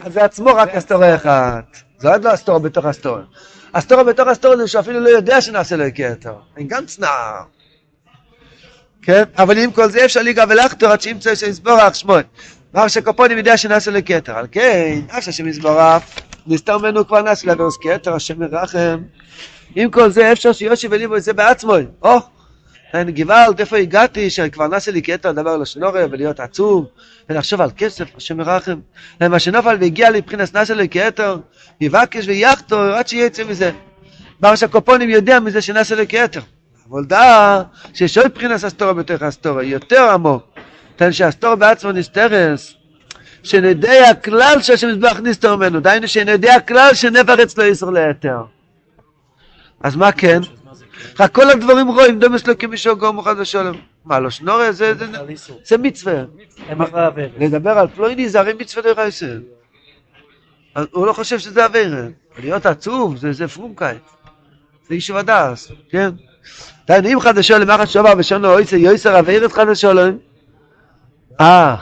אז 0.00 0.12
זה 0.12 0.24
עצמו 0.24 0.54
רק 0.54 0.68
אסתורה 0.68 1.14
אחת. 1.14 1.76
זה 1.98 2.12
עוד 2.12 2.24
לא 2.24 2.34
אסתורה 2.34 2.58
בתוך 2.58 2.84
אסתורה. 2.84 3.22
אסתורה 3.72 4.04
בתוך 4.04 4.28
אסתורה 4.28 4.56
זה 4.56 4.68
שהוא 4.68 4.80
אפילו 4.80 5.00
לא 5.00 5.08
יודע 5.08 5.40
שנעשה 5.40 5.76
לו 5.76 5.84
כתר. 5.94 6.34
אין 6.56 6.68
גם 6.68 6.86
צנעה. 6.86 7.42
כן? 9.02 9.22
אבל 9.38 9.58
עם 9.58 9.72
כל 9.72 9.90
זה 9.90 10.04
אפשר 10.04 10.22
ליגה 10.22 10.44
ולחתור 10.48 10.88
עד 10.88 11.00
שימצא 11.00 11.34
שיסבורך 11.34 11.94
שמואל. 11.94 12.22
מר 12.74 12.88
שקופונים 12.88 13.38
יודע 13.38 13.56
שנעשה 13.56 13.90
לו 13.90 13.98
כתר. 14.06 14.36
על 14.36 14.46
כן, 14.52 15.00
אף 15.08 15.28
השם 15.28 15.48
יסבורך, 15.48 16.02
נסתר 16.46 16.78
ממנו 16.78 17.06
כבר 17.06 17.22
נעשה 17.22 17.46
לעברוס 17.46 17.78
כתר, 17.80 18.14
השם 18.14 18.42
ירחם. 18.42 19.02
עם 19.74 19.90
כל 19.90 20.10
זה 20.10 20.32
אפשר 20.32 20.52
שיושי 20.52 20.88
וליבו 20.90 21.20
זה 21.20 21.32
בעצמו. 21.32 21.74
או, 22.02 22.18
אני 23.00 23.12
גוואלד, 23.12 23.60
איפה 23.60 23.76
הגעתי, 23.76 24.30
שכבר 24.30 24.68
נעשה 24.68 24.92
לי 24.92 25.02
כתר 25.02 25.30
לדבר 25.30 25.56
לשנורא 25.56 26.00
ולהיות 26.10 26.40
עצוב, 26.40 26.86
ולחשוב 27.28 27.60
על 27.60 27.70
כסף, 27.76 28.16
השם 28.16 28.40
ירחם. 28.40 28.78
מה 29.20 29.38
שנופל 29.38 29.76
והגיע 29.80 30.10
לבחינס 30.10 30.54
נעשה 30.54 30.74
לי 30.74 30.88
כתר, 30.88 31.36
יבקש 31.80 32.28
ויחתור 32.28 32.80
עד 32.80 33.08
שיצא 33.08 33.44
מזה. 33.44 33.70
בר 34.40 34.54
שקופונים 34.54 35.10
יודע 35.10 35.40
מזה 35.40 35.62
שנעשה 35.62 35.94
לי 35.94 36.06
כתר. 36.06 36.40
אבל 36.90 37.04
דע 37.04 37.62
שיש 37.94 38.18
עוד 38.18 38.34
בחינס 38.34 38.64
אסתורה 38.64 38.92
בתוך 38.94 39.22
אסתורה, 39.22 39.62
יותר 39.62 40.10
עמוק. 40.10 40.42
תן 40.96 41.12
שאסתורה 41.12 41.56
בעצמו 41.56 41.92
נסתרס. 41.92 42.74
שנדע 43.42 44.10
הכלל 44.10 44.56
שהשם 44.62 44.88
מזבח 44.88 45.20
נסתר 45.22 45.56
ממנו, 45.56 45.80
דהיינו 45.80 46.08
שנדע 46.08 46.54
הכלל 46.54 46.94
שנפח 46.94 47.38
אצלו 47.42 47.64
איסור 47.64 47.92
להיתר. 47.92 48.42
אז 49.80 49.96
מה 49.96 50.12
כן? 50.12 50.40
רק 51.20 51.34
כל 51.34 51.50
הדברים 51.50 51.88
רואים, 51.88 52.18
דומס 52.18 52.46
לו 52.46 52.58
כמישהו 52.58 53.20
אחד 53.20 53.34
ושולם. 53.38 53.74
מה, 54.04 54.20
לא 54.20 54.30
שנורא? 54.30 54.70
זה, 54.70 54.92
מצווה. 55.78 56.22
לדבר 57.38 57.78
על 57.78 57.86
פלויני 57.88 58.28
זה 58.28 58.40
הרי 58.40 58.52
מצווה 58.52 58.82
דרך 58.82 58.98
היסוד. 58.98 59.42
הוא 60.90 61.06
לא 61.06 61.12
חושב 61.12 61.38
שזה 61.38 61.64
אווירה. 61.64 62.06
להיות 62.38 62.66
עצוב 62.66 63.16
זה, 63.16 63.48
פרומקייט. 63.48 64.02
זה 64.88 64.94
איש 64.94 65.10
ודס, 65.10 65.72
כן? 65.90 66.10
דהיינו 66.86 67.08
אם 67.08 67.20
חדשו 67.20 67.58
למחת 67.58 67.88
שובר 67.88 68.12
ושונו 68.18 68.52
אויסר 68.52 68.76
יויסר 68.76 69.18
אווירת 69.18 69.52
חדשו 69.52 69.92
להם. 69.92 70.18
אה, 71.40 71.76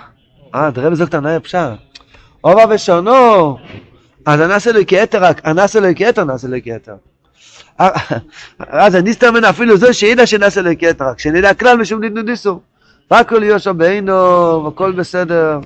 אה, 0.55 0.71
תראה 0.75 0.91
בזאת 0.91 1.09
קטנה 1.09 1.41
פשט. 1.41 1.59
אובה 2.45 2.65
ושונו, 2.71 3.59
אז 4.27 4.41
הנעשה 4.41 4.73
לו 4.73 4.81
כתר, 4.87 5.23
הנעשה 5.45 5.81
לו 5.81 5.89
כתר, 5.97 6.25
נעשה 6.25 6.49
לו 6.49 6.57
כתר. 6.65 6.95
אז 8.59 8.95
הניסתר 8.95 9.31
ממנו 9.31 9.49
אפילו 9.51 9.77
זו 9.77 9.95
שידע 9.95 10.27
שנעשה 10.27 10.75
כתר, 10.75 11.15
כשנדע 11.17 11.55
כלל 11.55 11.77
משום 11.77 12.05
נדנודיסו. 12.05 12.61
והכל 13.11 13.43
יהושע 13.43 13.73
בעינו, 13.73 14.69
הכל 14.69 14.93
בסדר. 14.93 15.59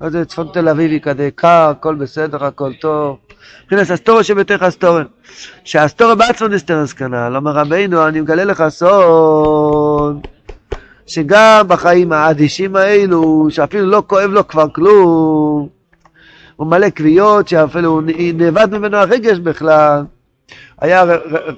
אז 0.00 0.12
זה 0.12 0.24
צפון 0.24 0.48
תל 0.52 0.68
אביבי 0.68 1.00
כזה 1.00 1.28
קר, 1.34 1.68
הכל 1.70 1.94
בסדר, 1.94 2.44
הכל 2.44 2.72
טוב. 2.80 3.16
מבחינת 3.62 3.90
אסתורו 3.90 4.24
שבתך 4.24 4.62
אסתורו. 4.62 4.98
שהאסתורו 5.64 6.16
בעצמו 6.16 6.48
נסתר 6.48 6.86
כנ"ל, 6.86 7.36
אומר 7.36 7.52
רבינו, 7.52 8.08
אני 8.08 8.20
מגלה 8.20 8.44
לך 8.44 8.64
סוד. 8.68 10.26
שגם 11.06 11.68
בחיים 11.68 12.12
האדישים 12.12 12.76
האלו, 12.76 13.46
שאפילו 13.50 13.86
לא 13.86 14.02
כואב 14.06 14.30
לו 14.30 14.48
כבר 14.48 14.68
כלום, 14.68 15.68
הוא 16.56 16.66
מלא 16.66 16.86
כוויות, 16.96 17.48
שאפילו 17.48 18.00
נאבד 18.34 18.68
ממנו 18.72 18.96
הרגש 18.96 19.38
בכלל. 19.38 20.04
היה, 20.80 21.04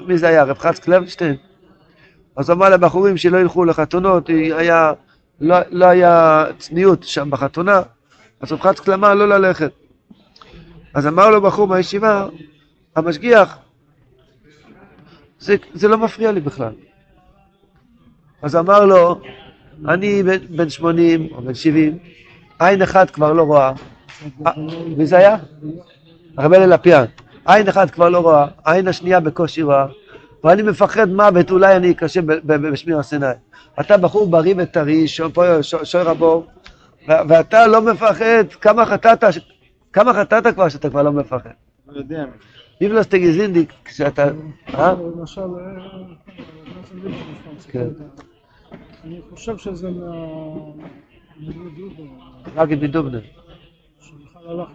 מי 0.07 0.19
זה 0.19 0.29
היה? 0.29 0.45
רב 0.45 0.59
חץ 0.59 0.79
קלבשטיין? 0.79 1.37
אז 2.37 2.51
אמר 2.51 2.69
לבחורים 2.69 3.17
שלא 3.17 3.39
ילכו 3.39 3.65
לחתונות, 3.65 4.29
היה, 4.29 4.93
לא, 5.41 5.57
לא 5.71 5.87
היה 5.87 6.45
צניעות 6.59 7.03
שם 7.03 7.31
בחתונה, 7.31 7.83
אז 8.41 8.53
רב 8.53 8.61
חץ 8.61 8.89
אמר 8.89 9.15
לא 9.15 9.29
ללכת. 9.29 9.73
אז 10.95 11.07
אמר 11.07 11.31
לו 11.31 11.43
בחור 11.43 11.69
מהישיבה, 11.69 12.27
המשגיח, 12.97 13.59
זה, 15.39 15.57
זה 15.75 15.89
לא 15.89 15.99
מפריע 15.99 16.33
לי 16.33 16.41
בכלל. 16.41 16.73
אז 18.43 18.57
אמר 18.57 18.85
לו, 18.85 19.21
אני 19.89 20.23
בן 20.51 20.69
80 20.69 21.29
או 21.33 21.43
בן 21.43 21.55
70, 21.55 21.99
עין 22.59 22.83
אחת 22.83 23.11
כבר 23.11 23.33
לא 23.33 23.43
רואה. 23.43 23.73
מי 24.97 25.07
זה 25.07 25.17
היה? 25.17 25.37
הרב 26.37 26.53
אלי 26.53 26.67
לפיאן. 26.67 27.05
עין 27.47 27.69
אחת 27.69 27.91
כבר 27.91 28.09
לא 28.09 28.19
רואה, 28.19 28.47
עין 28.65 28.89
השנייה 28.89 29.21
בקושי 29.21 29.63
רואה, 29.63 29.87
ואני 30.45 30.63
מפחד 30.63 31.09
מוות, 31.09 31.51
אולי 31.51 31.77
אני 31.77 31.91
אקשה 31.91 32.21
בשמיר 32.47 32.99
הסיני. 32.99 33.27
אתה 33.81 33.97
בחור 33.97 34.31
בריא 34.31 34.55
וטרי, 34.59 35.09
שוי 35.09 36.03
רבו, 36.03 36.47
ואתה 37.09 37.67
לא 37.67 37.83
מפחד, 37.83 38.45
כמה 38.61 38.87
חטאת, 38.87 39.25
כמה 39.93 40.15
חטאת 40.15 40.47
כבר 40.55 40.69
שאתה 40.69 40.91
כבר 40.91 41.03
לא 41.03 41.13
מפחד? 41.13 41.51
לא 41.89 41.99
יודע. 41.99 42.25
ביבלוס 42.81 43.07
תגזינדיק, 43.07 43.73
כשאתה... 43.85 44.29
אה? 44.75 44.95
למשל, 45.19 45.41
כן. 47.71 47.87
אני 49.05 49.21
חושב 49.31 49.57
שזה 49.57 49.91
מה... 49.91 50.13
רק 52.57 52.73
את 52.73 52.79
לא 54.47 54.67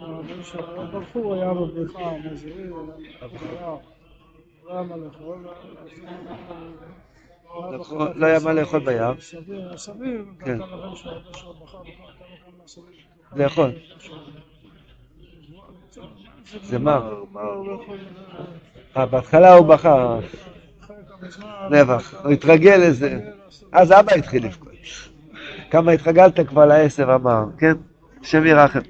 היה 8.26 8.38
מה 8.44 8.52
לאכול. 8.52 8.80
לא 8.80 8.86
ביער. 8.86 9.14
כן. 10.44 10.58
לאכול. 13.36 13.70
זה 16.62 16.78
מר. 16.78 17.24
אה, 18.96 19.06
בהתחלה 19.06 19.54
הוא 19.54 19.66
בכה, 19.66 20.18
נבח, 21.70 22.14
הוא 22.24 22.32
התרגל 22.32 22.76
לזה. 22.76 23.20
אז 23.72 23.92
אבא 23.92 24.12
התחיל 24.12 24.46
לבכות. 24.46 24.68
כמה 25.70 25.92
התרגלת 25.92 26.48
כבר 26.48 26.66
לעשב 26.66 27.08
אמר, 27.08 27.44
כן? 27.58 27.72
השם 28.20 28.46
ירחם. 28.46 28.80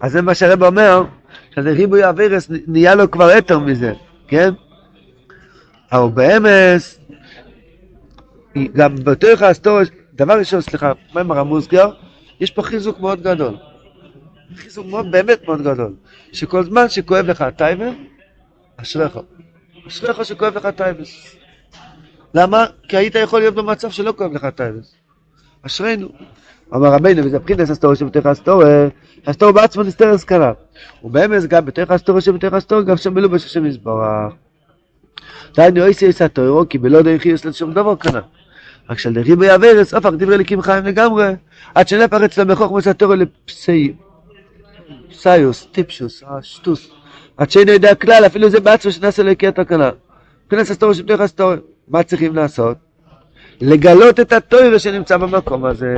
אז 0.00 0.12
זה 0.12 0.22
מה 0.22 0.34
שהרב 0.34 0.62
אומר, 0.62 1.04
שזה 1.54 1.70
ריבוי 1.70 2.08
אבירס 2.08 2.50
נהיה 2.66 2.94
לו 2.94 3.10
כבר 3.10 3.30
יותר 3.30 3.58
מזה, 3.58 3.92
כן? 4.28 4.50
אבל 5.92 6.08
באמס, 6.10 7.00
גם 8.72 8.94
בתוך 8.94 9.42
ההיסטוריה, 9.42 9.86
דבר 10.14 10.38
ראשון, 10.38 10.60
סליחה, 10.60 10.92
מה 11.14 11.20
עם 11.20 11.30
הרמוסגר? 11.30 11.90
יש 12.40 12.50
פה 12.50 12.62
חיזוק 12.62 13.00
מאוד 13.00 13.22
גדול. 13.22 13.56
חיזוק 14.56 14.86
מאוד, 14.86 15.10
באמת 15.10 15.44
מאוד 15.46 15.62
גדול. 15.62 15.94
שכל 16.32 16.64
זמן 16.64 16.88
שכואב 16.88 17.26
לך 17.26 17.40
הטייבר, 17.40 17.90
אשריך. 18.76 19.18
אשריך 19.86 20.24
שכואב 20.24 20.56
לך 20.56 20.66
טייבס. 20.66 21.36
למה? 22.34 22.64
כי 22.88 22.96
היית 22.96 23.14
יכול 23.14 23.40
להיות 23.40 23.54
במצב 23.54 23.90
שלא 23.90 24.14
כואב 24.16 24.32
לך 24.32 24.46
טייבס. 24.46 24.94
אשרינו. 25.62 26.08
אמר 26.74 26.88
רבינו, 26.92 27.24
וזה 27.24 27.40
פחינס 27.40 27.70
אסתורי 27.70 27.96
שבתוך 27.96 28.26
האסתורי, 28.26 28.86
האסתורי 29.26 29.52
בעצמו 29.52 29.82
נסתר 29.82 30.08
השכלה. 30.08 30.52
ובאמס 31.04 31.46
גם 31.46 31.64
בתוך 31.64 31.90
האסתורי 31.90 32.20
שבתוך 32.20 32.54
האסתורי, 32.54 32.84
גם 32.84 32.96
שם 32.96 33.14
מלובש 33.14 33.44
השם 33.44 33.66
יסברך. 33.66 34.32
דהיינו 35.54 35.80
אויסי 35.80 36.10
אס 36.10 36.22
התוירו, 36.22 36.68
כי 36.68 36.78
בלא 36.78 37.02
דרכי 37.02 37.28
יש 37.28 37.46
לשום 37.46 37.72
דבר 37.72 37.96
כנ"ל. 37.96 38.20
רק 38.90 38.98
של 38.98 39.12
דריבי 39.14 39.54
אברס, 39.54 39.94
הפך 39.94 40.10
דברי 40.18 40.38
ליקים 40.38 40.62
חיים 40.62 40.84
לגמרי, 40.84 41.32
עד 41.74 41.88
שנפח 41.88 42.22
אצלם 42.22 42.48
בחוכמוס 42.48 42.86
התורי 42.86 43.16
לפסי... 43.16 43.92
פסיוס, 45.10 45.66
טיפשוס, 45.72 46.22
שטוס. 46.42 46.90
עד 47.36 47.50
שאינו 47.50 47.72
יודע 47.72 47.94
כלל, 47.94 48.26
אפילו 48.26 48.50
זה 48.50 48.60
בעצמו 48.60 48.92
שנעשה 48.92 49.22
לו 49.22 49.30
יקר 49.30 49.50
תקנה. 49.50 49.90
מבחינת 50.46 50.70
הסטורי 50.70 50.94
שבתוך 50.94 51.20
הסטורי, 51.20 51.56
מה 51.88 52.02
צריכים 52.02 52.34
לעשות? 52.34 52.85
לגלות 53.60 54.20
את 54.20 54.32
התוירה 54.32 54.78
שנמצא 54.78 55.16
במקום 55.16 55.64
הזה. 55.64 55.96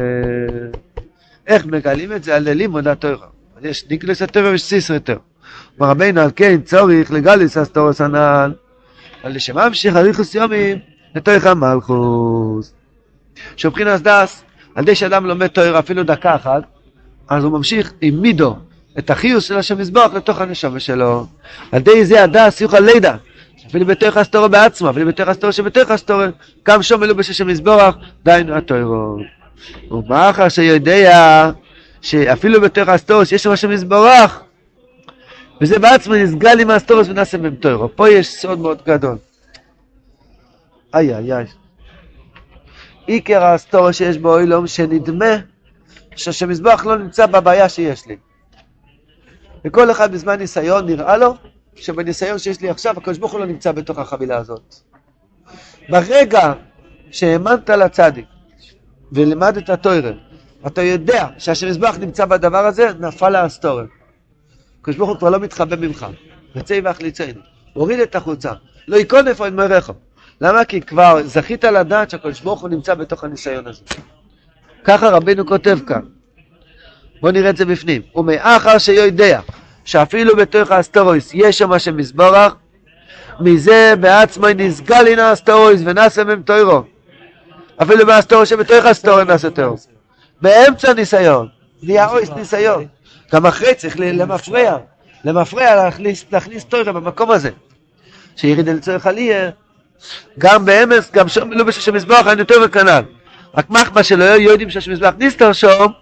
איך 1.46 1.66
מגלים 1.66 2.12
את 2.12 2.24
זה? 2.24 2.36
על 2.36 2.50
לימוד 2.50 2.88
התוירה. 2.88 3.26
יש 3.62 3.84
ניקלס 3.90 4.22
התוירה 4.22 4.50
ויש 4.50 4.62
סיסר 4.62 4.94
יותר. 4.94 5.16
אומר 5.80 5.90
רבינו, 5.90 6.20
על 6.20 6.30
כן 6.36 6.60
צורך 6.64 7.10
לגליס 7.10 7.56
הסטורס 7.56 8.00
הנ"ל, 8.00 8.52
על 9.22 9.34
לשם 9.34 9.58
ממשיך 9.58 9.96
הליכוס 9.96 10.34
יומים 10.34 10.78
לתויך 11.14 11.46
המלכוס. 11.46 12.72
שמבחינת 13.56 14.02
דס, 14.02 14.42
על 14.74 14.82
ידי 14.82 14.94
שאדם 14.94 15.26
לומד 15.26 15.46
תוירה 15.46 15.78
אפילו 15.78 16.02
דקה 16.02 16.34
אחת, 16.34 16.62
אז 17.28 17.44
הוא 17.44 17.52
ממשיך 17.52 17.92
עם 18.00 18.22
מידו 18.22 18.56
את 18.98 19.10
החיוס 19.10 19.44
של 19.44 19.56
השם 19.56 19.78
מזבוח 19.78 20.14
לתוך 20.14 20.40
הנשמה 20.40 20.80
שלו. 20.80 21.26
על 21.72 21.80
ידי 21.80 22.04
זה 22.04 22.24
הדס 22.24 22.60
יוכל 22.60 22.80
לידע. 22.80 23.14
אפילו 23.68 23.86
בתוך 23.86 24.16
הסתורו 24.16 24.48
בעצמו, 24.48 24.90
אפילו 24.90 25.06
בתוך 25.06 25.28
הסתורו 25.28 25.52
שבתוך 25.52 25.90
הסתורו, 25.90 26.22
גם 26.66 26.82
שום 26.82 27.00
מלובש 27.00 27.30
השם 27.30 27.46
מזבוח, 27.46 27.96
דהיינו 28.24 28.54
התוירו. 28.54 29.16
ומאחר 29.90 30.48
שיודע 30.48 31.50
שאפילו 32.00 32.60
בתוך 32.60 32.88
הסתורו 32.88 33.26
שיש 33.26 33.42
שם 33.42 33.50
השם 33.50 33.70
מזבוח, 33.70 34.42
וזה 35.60 35.78
בעצמו 35.78 36.14
נסגל 36.14 36.60
עם 36.60 36.70
הסתורוס 36.70 37.08
ונעשה 37.08 37.38
מהם 37.38 37.54
תוירו. 37.54 37.96
פה 37.96 38.08
יש 38.08 38.28
סוד 38.28 38.58
מאוד 38.58 38.78
גדול. 38.86 39.16
איי 40.94 41.14
איי 41.16 41.32
איי. 41.32 41.46
עיקר 43.06 43.44
הסתורו 43.44 43.92
שיש 43.92 44.18
בו 44.18 44.38
אילום 44.38 44.66
שנדמה 44.66 45.36
שהשם 46.16 46.48
מזבח 46.48 46.86
לא 46.86 46.98
נמצא 46.98 47.26
בבעיה 47.26 47.68
שיש 47.68 48.06
לי. 48.06 48.16
וכל 49.64 49.90
אחד 49.90 50.12
בזמן 50.12 50.38
ניסיון 50.38 50.86
נראה 50.86 51.16
לו 51.16 51.34
שבניסיון 51.80 52.38
שיש 52.38 52.60
לי 52.60 52.70
עכשיו, 52.70 52.94
הקדוש 52.96 53.18
ברוך 53.18 53.32
הוא 53.32 53.40
לא 53.40 53.46
נמצא 53.46 53.72
בתוך 53.72 53.98
החבילה 53.98 54.36
הזאת. 54.36 54.74
ברגע 55.88 56.52
שהאמנת 57.10 57.70
לצדיק 57.70 58.26
ולמדת 59.12 59.70
תוירה, 59.70 60.10
אתה 60.66 60.82
יודע 60.82 61.26
שהשם 61.38 61.68
מזבח 61.68 61.96
נמצא 62.00 62.24
בדבר 62.24 62.66
הזה, 62.66 62.88
נפל 63.00 63.34
האסתורן. 63.34 63.86
הקדוש 64.80 64.96
ברוך 64.96 65.10
הוא 65.10 65.18
כבר 65.18 65.30
לא 65.30 65.40
מתחבא 65.40 65.76
ממך. 65.76 66.06
רצי 66.56 66.80
ואחליצני. 66.80 67.32
הוריד 67.72 68.00
את 68.00 68.16
החולצה. 68.16 68.52
לא 68.88 68.96
ייכון 68.96 69.28
איפה 69.28 69.46
אין 69.46 69.56
מרחו. 69.56 69.92
למה? 70.40 70.64
כי 70.64 70.80
כבר 70.80 71.22
זכית 71.24 71.64
לדעת 71.64 72.10
שהקדוש 72.10 72.40
ברוך 72.40 72.60
הוא 72.60 72.68
נמצא 72.68 72.94
בתוך 72.94 73.24
הניסיון 73.24 73.66
הזה. 73.66 73.82
ככה 74.84 75.08
רבינו 75.08 75.46
כותב 75.46 75.78
כאן. 75.86 76.02
בואו 77.20 77.32
נראה 77.32 77.50
את 77.50 77.56
זה 77.56 77.64
בפנים. 77.64 78.02
ומאחר 78.14 78.78
שיודע 78.78 79.40
שאפילו 79.88 80.36
בתוך 80.36 80.70
האסטורויס 80.70 81.30
יש 81.34 81.58
שם 81.58 81.72
השם 81.72 81.96
מזבורך, 81.96 82.54
מזה 83.40 83.94
בעצמו 84.00 84.46
נסגל 84.56 85.06
הנה 85.06 85.28
האסטורויס 85.28 85.80
ונעשה 85.84 86.24
מהם 86.24 86.42
תוירו. 86.42 86.82
אפילו 87.82 88.06
באסטורויס 88.06 88.48
שבתוך 88.48 88.84
האסטורויס 88.84 89.28
נעשה 89.28 89.50
תוירו. 89.50 89.76
באמצע 90.42 90.92
ניסיון, 90.92 91.48
נהיה 91.82 92.08
אויס 92.08 92.30
ניסיון. 92.36 92.86
גם 93.32 93.46
אחרי 93.46 93.74
צריך 93.74 93.96
למפרע, 93.98 94.78
למפרע 95.24 95.74
להכניס, 95.74 96.24
להכניס 96.32 96.64
תוירו 96.64 96.92
במקום 96.92 97.30
הזה. 97.30 97.50
שיריד 98.36 98.68
אל 98.68 98.78
צורך 98.78 99.06
עלייה, 99.06 99.50
גם 100.38 100.64
באמס, 100.64 101.10
גם 101.12 101.28
שם 101.28 101.52
לא 101.52 101.64
בשביל 101.64 101.82
שמזבח 101.82 102.26
אין 102.30 102.38
יותר 102.38 102.54
וכנ"ל. 102.64 103.02
רק 103.56 103.70
מחבא 103.70 104.02
שלא 104.02 104.24
יודעים 104.24 104.70
שהשמזבח 104.70 105.12
נסתר 105.18 105.52
שום, 105.52 105.92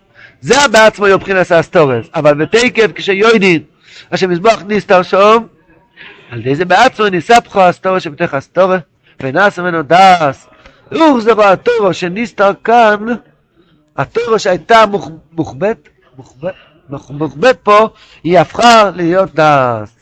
זה 0.41 0.69
בעצמו 0.73 1.09
יבחינס 1.09 1.53
האסטורס. 1.53 2.07
אבל 2.15 2.35
בתקף 2.35 2.87
כשיודעים 2.95 3.76
השמזבח 4.13 4.63
נסתר 4.69 5.03
שום, 5.03 5.47
על 6.31 6.41
ידי 6.41 6.55
זה 6.55 6.65
בעצמו 6.65 7.09
ניספחו 7.09 7.61
האסטורס 7.61 8.03
שבתוך 8.03 8.35
האסטורס, 8.35 8.81
ונעשה 9.23 9.63
ממנו 9.63 9.83
דס. 9.83 10.49
רואה 11.33 11.53
הטורו 11.53 11.95
שנסתר 11.95 12.51
כאן, 12.65 13.07
הטורו 13.97 14.39
שהייתה 14.39 14.85
מוחבט, 15.33 15.89
מוחבט 17.11 17.59
פה, 17.63 17.89
היא 18.25 18.39
הפכה 18.39 18.91
להיות 18.91 19.35
דס. 19.35 19.97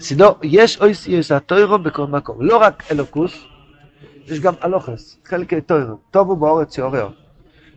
סידור, 0.00 0.38
יש 0.42 0.80
אויסיוס 0.80 1.32
הטוירו 1.32 1.78
בכל 1.78 2.06
מקום, 2.06 2.42
לא 2.42 2.56
רק 2.56 2.82
אלוקוס, 2.90 3.44
יש 4.26 4.40
גם 4.40 4.54
אלוכס, 4.64 5.16
חלקי 5.24 5.60
טוירו, 5.60 5.96
טובו 6.10 6.36
באורץ 6.36 6.78
יאורר. 6.78 7.08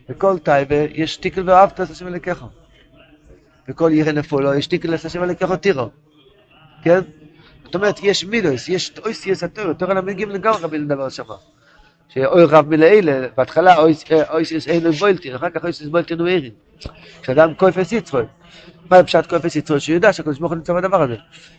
בכל 0.10 0.38
טייבה 0.38 0.76
יש 0.94 1.18
תיקל 1.18 1.50
ואהבת 1.50 1.82
את 1.82 1.90
השם 1.90 2.08
אלוקיך. 2.08 2.46
בכל 3.68 3.92
עיר 3.92 4.12
נפולו 4.12 4.54
יש 4.54 4.68
תיקל 4.68 4.96
את 4.96 5.06
השם 5.06 5.24
אלוקיך 5.24 5.52
תירו. 5.52 5.90
כן? 6.84 7.00
זאת 7.66 7.76
אומרת, 7.76 8.00
יש 8.04 8.26
מידוס, 8.26 8.70
יש 8.70 8.94
אויסיוס 9.06 9.44
הטוירו, 9.44 9.74
תורה 9.74 9.94
למגיעים 9.94 10.30
לגמרי 10.30 10.62
רבי 10.62 10.78
לדבר 10.78 11.10
שמה. 11.10 11.36
שאוי 12.10 12.44
רב 12.44 12.70
מלאלה, 12.70 13.28
בהתחלה 13.38 13.76
אויסיוס 14.30 14.68
אין 14.68 14.92
בוילטין, 14.92 15.36
אחר 15.36 15.50
כך 15.50 15.64
אויסיוס 15.64 15.90
בוילטין 15.90 16.22
ואירין. 16.22 16.52
כשאדם 17.22 17.54
כופס 17.54 17.92
יצרוי. 17.92 18.24
מה 18.92 19.04
פשט 19.04 19.30
כופס 19.30 19.56
יצרוי? 19.56 19.80
שהוא 19.80 19.94
יודע 19.94 20.14
שהקדוש 20.14 20.40
ברוך 20.40 20.52
הוא 20.52 20.58
נמצא 20.58 20.74
בדבר 20.74 21.02
הזה. 21.02 21.16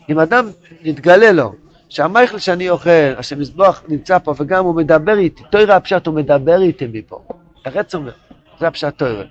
אם 0.09 0.19
אדם 0.19 0.49
נתגלה 0.83 1.33
לו 1.33 1.55
שהמייכל 1.89 2.39
שאני 2.39 2.71
אוכל, 2.71 2.91
השם 3.17 3.41
מזבוח 3.41 3.83
נמצא 3.89 4.19
פה 4.19 4.35
וגם 4.39 4.65
הוא 4.65 4.75
מדבר 4.75 5.19
איתי, 5.19 5.43
תוירה 5.51 5.77
הפשט 5.77 6.07
הוא 6.07 6.15
מדבר 6.15 6.63
איתי 6.63 6.87
מפה. 6.93 7.25
הרץ 7.65 7.95
אומר, 7.95 8.13
זה 8.61 8.67
הפשט 8.67 8.99
תוירה. 8.99 9.25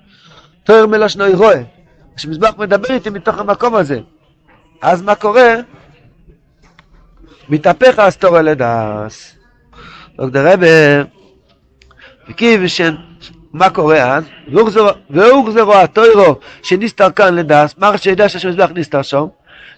תויר 0.64 0.86
מלושנו 0.86 1.24
רואה, 1.34 1.62
השם 2.16 2.30
מזבח 2.30 2.50
מדבר 2.58 2.94
איתי 2.94 3.10
מתוך 3.10 3.38
המקום 3.38 3.74
הזה. 3.74 4.00
אז 4.82 5.02
מה 5.02 5.14
קורה? 5.14 5.54
מתהפך 7.48 7.98
האסתור 7.98 8.38
אל 8.40 8.48
הדס. 8.48 9.36
דוקטור 10.16 10.42
רבי, 10.42 10.66
וכיוון 12.28 12.96
מה 13.52 13.70
קורה 13.70 14.16
אז? 14.16 14.24
והוחזרו 15.10 15.74
התוירו 15.74 16.34
שנסתר 16.62 17.10
כאן 17.10 17.34
לדס, 17.34 17.74
מה 17.78 17.98
שיודע 17.98 18.28
שהשם 18.28 18.48
מזבח 18.48 18.70
נסתר 18.74 19.02
שם, 19.02 19.24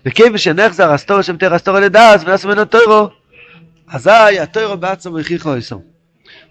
וכיוון 0.06 0.38
שנחזר 0.38 0.92
הסתור 0.92 1.22
שם 1.22 1.36
תרא 1.36 1.54
הסתור 1.54 1.78
לדס 1.78 2.22
ונעשה 2.22 2.48
ממנו 2.48 2.64
תוירו, 2.64 3.08
אזי 3.88 4.40
התוירו 4.42 4.76
בעצמו 4.76 5.18
הכיחו 5.18 5.54
איסו. 5.54 5.82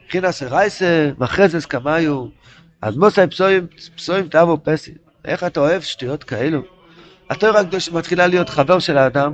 מבחינת 0.05 0.33
רייסה, 0.41 1.09
מחרזס 1.17 1.65
קמיו, 1.65 2.25
אז 2.81 2.97
מוסי 2.97 3.27
פסויים, 3.27 3.67
פסויים 3.95 4.27
תאבו 4.27 4.57
פסי. 4.63 4.91
איך 5.25 5.43
אתה 5.43 5.59
אוהב 5.59 5.81
שטויות 5.81 6.23
כאלו? 6.23 6.61
התוירה 7.29 7.59
הקדוש 7.59 7.89
מתחילה 7.89 8.27
להיות 8.27 8.49
חבר 8.49 8.79
של 8.79 8.97
האדם, 8.97 9.33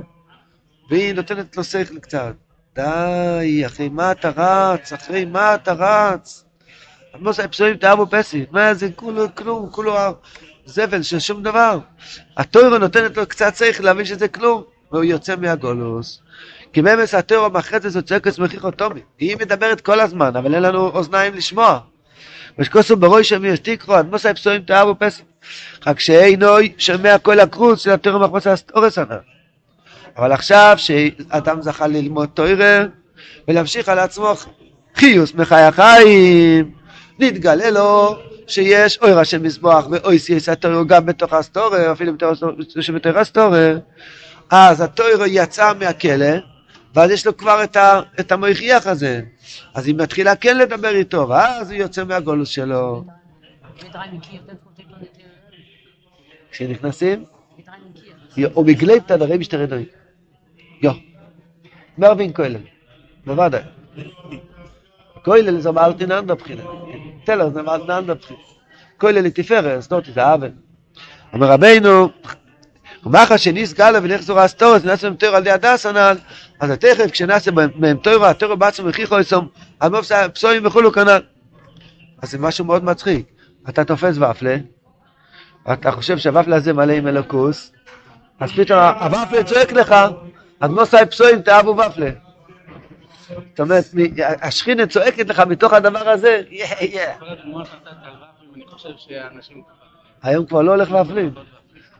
והיא 0.90 1.14
נותנת 1.14 1.56
לו 1.56 1.64
שכל 1.64 1.98
קצת. 1.98 2.32
די, 2.74 3.62
אחי, 3.66 3.88
מה 3.88 4.12
אתה 4.12 4.30
רץ? 4.36 4.92
אחי, 4.92 5.24
מה 5.24 5.54
אתה 5.54 5.72
רץ? 5.72 6.44
מוסי 7.18 7.48
פסויים 7.48 7.76
תאבו 7.76 8.06
פסי. 8.10 8.44
מה 8.50 8.74
זה 8.74 8.88
כולו 8.96 9.34
כלום, 9.34 9.68
כולו 9.70 9.94
זבל 10.64 11.02
של 11.02 11.18
שום 11.18 11.42
דבר. 11.42 11.78
התוירה 12.36 12.78
נותנת 12.78 13.16
לו 13.16 13.26
קצת 13.26 13.56
שכל 13.56 13.84
להבין 13.84 14.04
שזה 14.04 14.28
כלום, 14.28 14.62
והוא 14.92 15.04
יוצא 15.04 15.36
מהגולוס. 15.36 16.22
כי 16.72 16.82
באמת 16.82 17.14
התוירה 17.14 17.48
מאחרת 17.48 17.84
הזאת 17.84 18.06
צועקת 18.06 18.38
מחיך 18.38 18.64
אוטומי. 18.64 19.00
היא 19.18 19.36
מדברת 19.36 19.80
כל 19.80 20.00
הזמן, 20.00 20.36
אבל 20.36 20.54
אין 20.54 20.62
לנו 20.62 20.88
אוזניים 20.88 21.34
לשמוע. 21.34 21.78
ושכוסו 22.58 22.96
ברוי 22.96 23.24
שמי 23.24 23.48
יש 23.48 23.58
תקרו, 23.58 23.94
עד 23.94 24.10
מוסי 24.10 24.34
פסויים 24.34 24.62
תאבו 24.62 24.94
פסי. 24.98 25.22
רק 25.86 26.00
שאינוי 26.00 26.72
שומע 26.78 27.18
כל 27.18 27.40
הקרוץ 27.40 27.84
של 27.84 27.90
התוירה 27.90 28.18
מחמוסה 28.18 28.54
אורס 28.74 28.98
הנא. 28.98 29.16
אבל 30.16 30.32
עכשיו 30.32 30.74
שאדם 30.76 31.62
זכה 31.62 31.86
ללמוד 31.86 32.28
תוירה 32.34 32.84
ולהמשיך 33.48 33.88
על 33.88 33.98
עצמו 33.98 34.34
חיוס 34.96 35.34
מחיי 35.34 35.62
החיים, 35.62 36.70
נתגלה 37.18 37.70
לו 37.70 38.16
שיש 38.46 38.98
אוי 38.98 39.12
ראשי 39.12 39.38
מזבוח 39.38 39.86
ואוי 39.90 40.18
סייס 40.18 40.48
התוירו 40.48 40.86
גם 40.86 41.06
בתוך 41.06 41.32
הסטורר, 41.32 41.92
אפילו 41.92 42.12
בתוך 42.94 43.16
הסטורר, 43.16 43.78
אז 44.50 44.80
התוירו 44.80 45.24
יצא 45.26 45.72
מהכלא, 45.80 46.36
ואז 46.94 47.10
יש 47.10 47.26
לו 47.26 47.36
כבר 47.36 47.64
את, 47.64 47.76
ה, 47.76 48.00
את 48.20 48.32
המויכיח 48.32 48.86
הזה. 48.86 49.20
אז 49.74 49.86
היא 49.86 49.94
מתחילה 49.94 50.36
כן 50.36 50.58
לדבר 50.58 50.94
איתו, 50.94 51.28
ואז 51.28 51.70
הוא 51.70 51.78
יוצא 51.78 52.04
מהגולוס 52.04 52.48
שלו. 52.48 53.04
כשנכנסים, 56.52 57.24
הוא 58.52 58.66
מגלייב 58.66 59.02
את 59.06 59.10
הדרי 59.10 59.38
משתרדוי. 59.38 59.84
יו. 60.82 60.92
מרווין 61.98 62.32
כהלן, 62.32 62.60
בוודאי. 63.26 63.62
כהלן 65.24 65.60
זה 65.60 65.70
מאלטין 65.70 66.12
אנדה 66.12 66.34
בחינה. 66.34 66.62
טלר 67.24 67.50
זה 67.50 67.62
מאלטין 67.62 67.90
אנדה 67.90 68.14
בחינה. 68.14 68.40
כהלן 68.98 69.24
לתפארת, 69.24 69.82
זאת 69.82 70.04
זה 70.14 70.24
עוול. 70.24 70.50
אומר 71.32 71.50
רבינו, 71.50 72.08
ומאחר 73.06 73.36
שניסגל 73.36 73.90
לו 73.90 74.02
ונחזור 74.02 74.44
אסתורס, 74.44 74.82
ונעשה 74.82 75.08
מהם 75.08 75.16
תוירו 75.16 75.36
על 75.36 75.42
ידי 75.42 75.50
הדס 75.50 75.86
הנ"ל, 75.86 76.16
אז 76.60 76.70
תכף 76.70 77.10
כשנעשה 77.10 77.50
מהם 77.76 77.96
תוירו, 77.96 78.24
התוירו 78.24 78.56
בעצמו 78.56 78.88
הכיחו 78.88 79.20
אסום, 79.20 79.48
על 79.80 79.90
מוב 79.90 80.04
פסויים 80.34 80.66
וכולו 80.66 80.92
כנ"ל. 80.92 81.22
אז 82.22 82.30
זה 82.30 82.38
משהו 82.38 82.64
מאוד 82.64 82.84
מצחיק. 82.84 83.26
אתה 83.68 83.84
תופס 83.84 84.16
ופלה, 84.16 84.56
אתה 85.72 85.90
חושב 85.92 86.18
שהוופלה 86.18 86.56
הזה 86.56 86.72
מלא 86.72 86.92
עם 86.92 87.06
אלוקוס, 87.06 87.72
אז 88.40 88.52
פתאום 88.52 88.78
הוופלה 88.80 89.44
צועק 89.44 89.72
לך, 89.72 89.94
אז 90.60 90.70
מוסי 90.70 90.96
פסויים 91.10 91.42
תאהבו 91.42 91.76
ופלה. 91.76 92.10
זאת 93.28 93.60
אומרת, 93.60 93.84
השכינה 94.42 94.86
צועקת 94.86 95.28
לך 95.28 95.40
מתוך 95.40 95.72
הדבר 95.72 96.08
הזה, 96.08 96.42
יא 96.50 96.66
יא. 96.80 97.06
היום 100.22 100.46
כבר 100.46 100.62
לא 100.62 100.70
הולך 100.70 100.90
ופלים. 100.90 101.34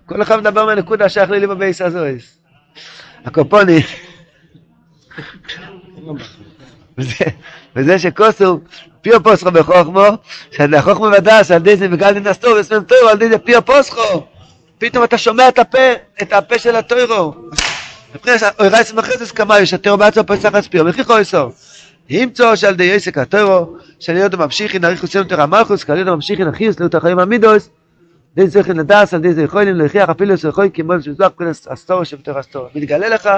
כל 0.07 0.22
אחד 0.22 0.37
מדבר 0.37 0.66
מהנקודה 0.66 1.09
שייך 1.09 1.31
לי 1.31 1.46
בבייס 1.46 1.81
הזויס. 1.81 2.38
הקופוני. 3.25 3.81
וזה 7.77 7.98
שכוסו 7.98 8.61
פיו 9.03 9.23
פוסחו 9.23 9.51
בחוכמו, 9.51 10.07
שהחוכמו 10.51 11.07
ודס 11.19 11.51
על 11.51 11.59
די 11.59 11.77
זה 11.77 11.88
בגלל 11.88 12.12
דין 12.15 12.27
אסתור 12.27 12.55
וסמם 12.61 12.83
טוירו 12.83 13.09
על 13.09 13.19
די 13.19 13.29
זה 13.29 13.38
פיו 13.38 13.65
פוסחו. 13.65 14.23
פתאום 14.79 15.05
אתה 15.05 15.19
שומע 15.19 15.49
את 15.49 15.59
הפה, 15.59 15.93
את 16.23 16.33
הפה 16.33 16.59
של 16.59 16.77
הטוירו. 16.77 17.35
אוי 18.61 18.69
רייס 18.69 18.93
מחרסס 18.93 19.31
כמאיו, 19.31 19.67
שהטוירו 19.67 19.99
בעצמו 19.99 20.25
פסח 20.27 20.55
אספיו, 20.55 20.87
וכיכו 20.87 21.19
איסו. 21.19 21.53
ימצוא 22.09 22.55
שעל 22.55 22.75
די 22.75 22.85
יסק 22.85 23.19
הטוירו, 23.19 23.77
שאני 24.01 24.21
יודע 24.21 24.37
ממשיכי 24.37 24.79
נעריך 24.79 25.05
וסיים 25.05 25.25
תורה 25.25 25.47
מלכוס, 25.47 25.85
כי 25.85 25.93
אני 25.93 26.01
יודע 26.01 26.15
ממשיכי 26.15 26.45
נחיוס 26.45 26.81
לאותה 26.81 27.01
חיים 27.01 27.19
עמידוס, 27.19 27.71
די 28.37 28.49
צריכים 28.49 28.79
לדעת 28.79 29.15
על 29.15 29.21
די 29.21 29.33
זה 29.33 29.43
יכולים 29.43 29.75
להוכיח 29.75 30.11
אפילו 30.11 30.38
שיכול 30.38 30.69
כמו 30.75 30.93
שמזבח 31.03 31.31
כנס 31.38 31.69
אסתור 31.69 32.05
שבתוך 32.05 32.37
אסתור. 32.37 32.69
מתגלה 32.75 33.09
לך, 33.09 33.31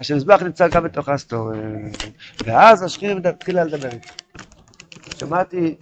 השמזבח 0.00 0.42
נמצא 0.42 0.68
גם 0.68 0.84
בתוך 0.84 1.08
האסתור. 1.08 1.50
ואז 2.46 2.82
השכינה 2.82 3.14
מתחילה 3.14 3.64
לדבר 3.64 3.88
איתו. 3.88 4.08
שמעתי 5.20 5.74